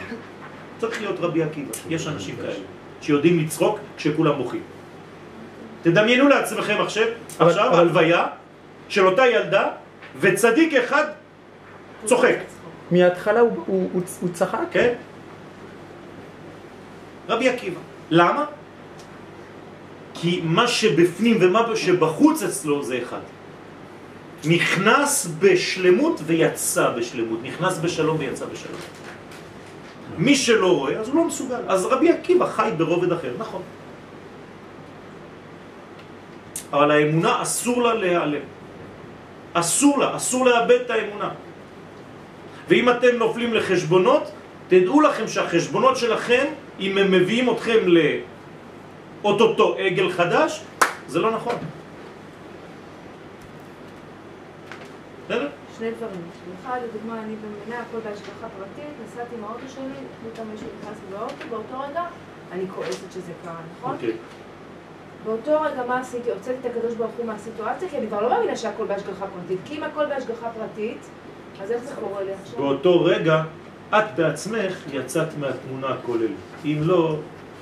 [0.79, 2.55] צריך להיות רבי עקיבא, יש אנשים כאלה
[3.01, 4.61] שיודעים לצחוק כשכולם בוכים.
[5.83, 7.07] תדמיינו לעצמכם עכשיו,
[7.41, 8.27] אבל- עכשיו הלוויה
[8.89, 9.69] של אותה ילדה
[10.21, 11.05] וצדיק אחד
[12.05, 12.37] צוחק.
[12.91, 14.95] מההתחלה הוא, הוא, הוא, הוא צחק, כן?
[17.29, 17.81] רבי עקיבא.
[18.11, 18.45] למה?
[20.15, 23.21] כי מה שבפנים ומה שבחוץ אצלו זה אחד.
[24.45, 27.39] נכנס בשלמות ויצא בשלמות.
[27.43, 28.81] נכנס בשלום ויצא בשלום.
[30.19, 31.61] מי שלא רואה, אז הוא לא מסוגל.
[31.69, 33.63] אז רבי עקיבא חי ברובד אחר, נכון.
[36.73, 38.41] אבל האמונה אסור לה להיעלם.
[39.53, 41.31] אסור לה, אסור לאבד את האמונה.
[42.69, 44.31] ואם אתם נופלים לחשבונות,
[44.69, 46.45] תדעו לכם שהחשבונות שלכם,
[46.81, 47.79] אם הם מביאים אתכם
[49.23, 50.65] לאוטוטו עגל חדש,
[51.09, 51.55] זה לא נכון.
[55.25, 55.49] בסדר?
[55.79, 56.23] שני דברים.
[56.63, 61.17] אחד, לדוגמה, אני במדינה, הכל בהשגחה פרטית, נסעתי עם האוטו שלי, פתאום מישהו נכנס לי
[61.17, 62.03] באוטו, באותו רגע
[62.53, 63.95] אני כועסת שזה קרה, נכון?
[63.95, 64.13] אוקיי.
[65.25, 66.31] באותו רגע מה עשיתי?
[66.31, 69.59] הוצאתי את הקדוש ברוך הוא מהסיטואציה, כי אני כבר לא מאמינה שהכל בהשגחה פרטית.
[69.65, 70.99] כי אם הכל בהשגחה פרטית,
[71.63, 72.59] אז איך זה קורה לי עכשיו?
[72.59, 73.43] באותו רגע
[73.91, 76.31] את בעצמך יצאת מהתמונה הכוללת.
[76.65, 77.17] אם לא,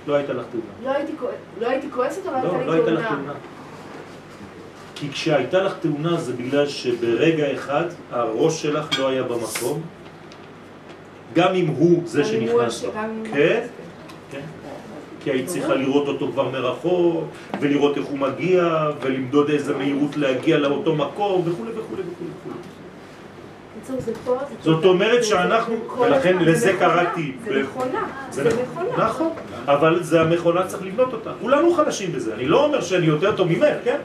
[0.06, 0.92] לא הייתה לך תאונה.
[0.92, 1.12] לא הייתי
[1.61, 3.16] לא הייתי כועסת, אבל הייתה לא, לי לא הייתה לך תאונה.
[3.16, 3.32] תאונה.
[4.94, 9.82] כי כשהייתה לך תאונה זה בגלל שברגע אחד הראש שלך לא היה במקום,
[11.34, 13.66] גם אם הוא זה שנכנס נכנס, כן.
[15.20, 17.24] כי היית צריכה לראות אותו כבר מרחוק,
[17.60, 22.50] ולראות איך הוא מגיע, ולמדוד איזה מהירות להגיע לאותו מקום, וכו' וכו' וכו'
[24.62, 24.84] זאת.
[24.84, 27.32] אומרת שאנחנו, ולכן לזה קראתי.
[27.44, 28.62] זה מכונה, זה.
[28.62, 29.04] מכונה.
[29.04, 29.30] נכון,
[29.66, 31.32] אבל זה המכונה צריך לבנות אותה.
[31.40, 33.98] כולנו חלשים בזה, אני לא אומר שאני יותר טוב ממך, כן?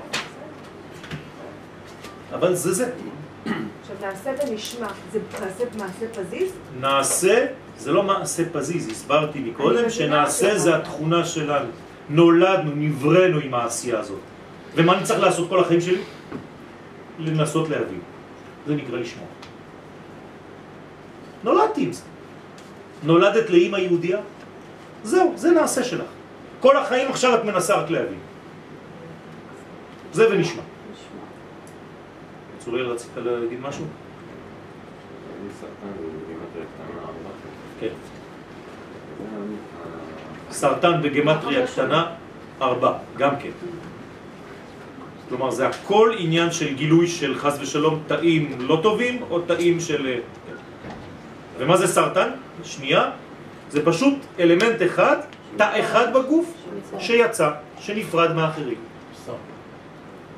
[2.34, 2.92] אבל זה זה.
[3.46, 6.52] עכשיו נעשה ונשמע, זה נעשה מעשה פזיז?
[6.82, 7.46] נעשה,
[7.78, 10.58] זה לא מעשה פזיז, הסברתי אני מקודם, שנעשה.
[10.58, 11.70] זה התכונה שלנו.
[12.10, 14.20] נולדנו, נבראנו עם העשייה הזאת.
[14.76, 16.02] ומה אני צריך לעשות כל החיים שלי?
[17.20, 18.00] לנסות להבין.
[18.68, 19.28] זה נקרא לשמוע.
[21.44, 22.02] נולדתי עם זה.
[23.04, 24.20] נולדת לאימא יהודייה?
[25.04, 26.06] זהו, זה נעשה שלך.
[26.60, 28.20] כל החיים עכשיו את מנסה רק להבין.
[30.14, 30.62] זה ונשמע.
[32.60, 33.86] צוריאל, רצית להגיד משהו?
[33.86, 37.30] אני סרטן בגימטריה קטנה ארבע.
[37.80, 37.88] כן.
[40.52, 42.06] סרטן בגמטריה קטנה,
[42.62, 43.50] ארבע, גם כן.
[45.30, 50.08] כלומר, זה הכל עניין של גילוי של חס ושלום תאים לא טובים או תאים של...
[50.08, 50.20] אה,
[51.58, 52.30] ומה זה סרטן?
[52.64, 53.10] שנייה,
[53.70, 55.18] זה פשוט אלמנט אחד,
[55.58, 56.54] תא אחד בגוף
[57.00, 57.50] שיצא,
[57.80, 58.78] שנפרד מאחרים.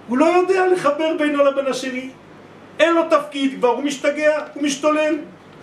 [0.08, 2.10] הוא לא יודע לחבר בינו לבין השני.
[2.80, 5.16] אין לו תפקיד כבר, הוא משתגע, הוא משתולל,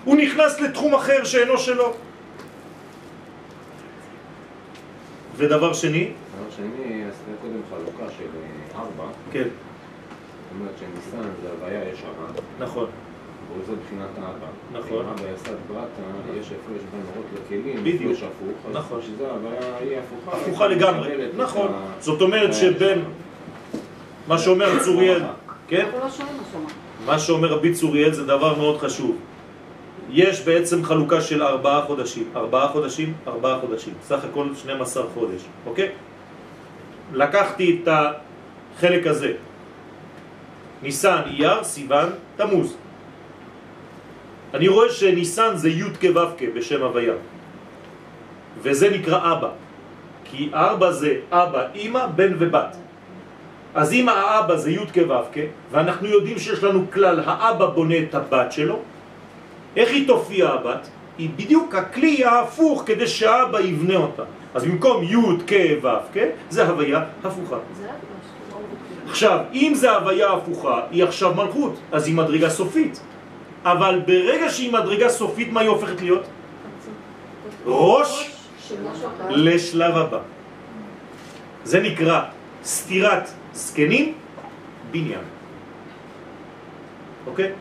[0.05, 1.93] הוא נכנס לתחום אחר שאינו שלו.
[5.37, 9.13] ודבר שני, דבר שני, עשית קודם חלוקה של אה, ארבע.
[9.33, 12.11] כן, זאת אומרת שניסן זה הוויה ישרה,
[12.59, 12.87] נכון,
[13.59, 14.79] וזה בחינת אבא.
[14.81, 15.05] נכון.
[15.05, 18.13] אם אבא יסד ברטה, יש הפרש בין אורות לכלים, בדיוק.
[18.13, 18.77] הפרש הפוך.
[18.77, 19.03] נכון.
[19.03, 20.37] שזה ההוויה היא הפוכה.
[20.37, 21.73] הפוכה לגמרי, נכון.
[22.01, 23.05] זאת אומרת שבין
[24.29, 25.23] מה שאומר צוריאל,
[25.69, 25.85] כן?
[25.85, 26.73] אנחנו לא שומעים מה שאמרת.
[27.07, 29.17] מה שאומר רבי צוריאל זה דבר מאוד חשוב.
[30.15, 32.31] יש בעצם חלוקה של ארבעה חודשים.
[32.37, 33.95] ארבעה חודשים, ארבעה חודשים.
[34.03, 35.89] סך הכל 12 חודש, אוקיי?
[37.13, 39.33] לקחתי את החלק הזה.
[40.83, 42.77] ניסן, אייר, סיוון, תמוז.
[44.55, 47.15] אני רואה שניסן זה י' כו' בשם הוויה.
[48.63, 49.51] וזה נקרא אבא.
[50.25, 52.77] כי ארבע זה אבא, אמא, בן ובת.
[53.75, 58.53] אז אם האבא זה י' כו' ואנחנו יודעים שיש לנו כלל, האבא בונה את הבת
[58.53, 58.94] שלו,
[59.77, 60.89] איך היא תופיע הבת?
[61.19, 64.23] היא בדיוק הכלי ההפוך כדי שהאבא יבנה אותה.
[64.55, 65.17] אז במקום י'
[65.47, 66.19] כ' ו' כ',
[66.51, 67.57] זה הוויה הפוכה.
[69.09, 73.01] עכשיו, אם זה הוויה הפוכה, היא עכשיו מלכות, אז היא מדרגה סופית.
[73.65, 76.25] אבל ברגע שהיא מדרגה סופית, מה היא הופכת להיות?
[77.67, 78.31] ראש.
[79.31, 80.19] לשלב הבא.
[81.65, 82.21] זה נקרא
[82.65, 84.15] סתירת זקנים,
[84.91, 85.25] בניין.
[87.27, 87.53] אוקיי?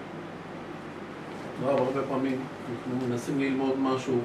[1.61, 2.39] לא, אבל הרבה פעמים
[2.69, 4.19] אנחנו מנסים ללמוד משהו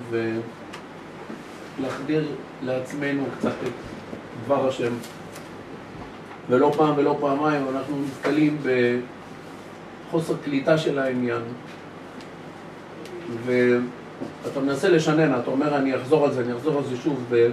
[1.79, 2.29] ולהחדיר
[2.63, 3.73] לעצמנו קצת את
[4.45, 4.93] דבר השם.
[6.49, 8.59] ולא פעם ולא פעמיים אנחנו נתקלים
[10.09, 11.43] בחוסר קליטה של העניין.
[13.45, 17.49] ואתה מנסה לשנן, אתה אומר אני אחזור על זה, אני אחזור על זה שוב, ו...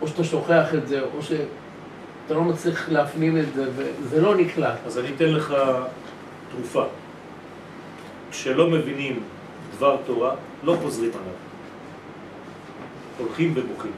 [0.00, 4.78] או שאתה שוכח את זה, או שאתה לא מצליח להפנים את זה, וזה לא נקלט.
[4.86, 5.54] אז אני אתן לך
[6.50, 6.84] תרופה.
[8.38, 9.20] כשלא מבינים
[9.76, 10.34] דבר תורה,
[10.64, 11.34] לא חוזרים עליו.
[13.18, 13.92] הולכים ובוכים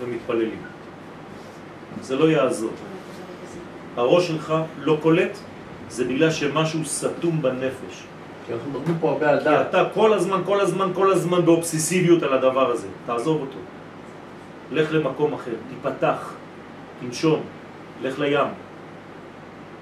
[0.00, 0.62] ומתפללים.
[2.00, 2.70] זה לא יעזור.
[3.96, 5.38] הראש שלך לא קולט,
[5.88, 8.04] זה בגלל שמשהו סתום בנפש.
[8.46, 9.68] כי אנחנו מדברים פה הרבה על כי דעת.
[9.70, 12.88] אתה כל הזמן, כל הזמן, כל הזמן באובססיביות על הדבר הזה.
[13.06, 13.58] תעזוב אותו.
[14.72, 16.32] לך למקום אחר, תיפתח,
[17.00, 17.40] תנשום,
[18.02, 18.48] לך לים.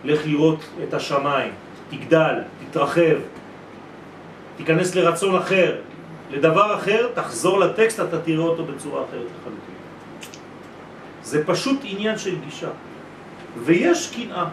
[0.05, 1.53] לך לראות את השמיים,
[1.91, 3.16] תגדל, תתרחב,
[4.57, 5.76] תיכנס לרצון אחר,
[6.30, 9.74] לדבר אחר, תחזור לטקסט, אתה תראה אותו בצורה אחרת לחלוטין.
[11.22, 12.68] זה פשוט עניין של גישה.
[13.64, 14.45] ויש קנאה,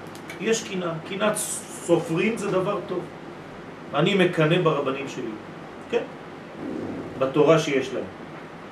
[0.42, 0.92] יש קנאה.
[1.10, 3.02] קנאת סופרים זה דבר טוב.
[3.94, 5.32] אני מקנא ברבנים שלי,
[5.92, 6.04] כן,
[7.20, 8.04] בתורה שיש להם.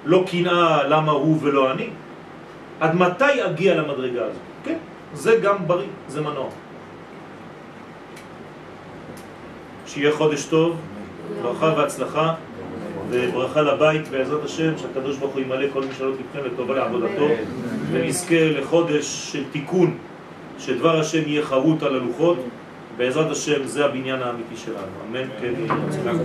[0.05, 1.89] לא קנאה למה הוא ולא אני.
[2.79, 4.41] עד מתי אגיע למדרגה הזאת?
[4.65, 4.77] כן,
[5.13, 6.49] זה גם בריא, זה מנוע.
[9.93, 10.75] שיהיה חודש טוב,
[11.41, 12.33] ברכה והצלחה,
[13.09, 17.27] וברכה לבית בעזרת השם, שהקדוש ברוך הוא ימלא כל משאלות לבכם לטובה לעבודתו,
[17.91, 19.97] ונזכה לחודש של תיקון,
[20.59, 22.37] שדבר השם יהיה חרוט על הלוחות,
[22.97, 24.77] בעזרת השם זה הבניין האמיתי שלנו,
[25.09, 26.21] אמן, כן יהי רצון.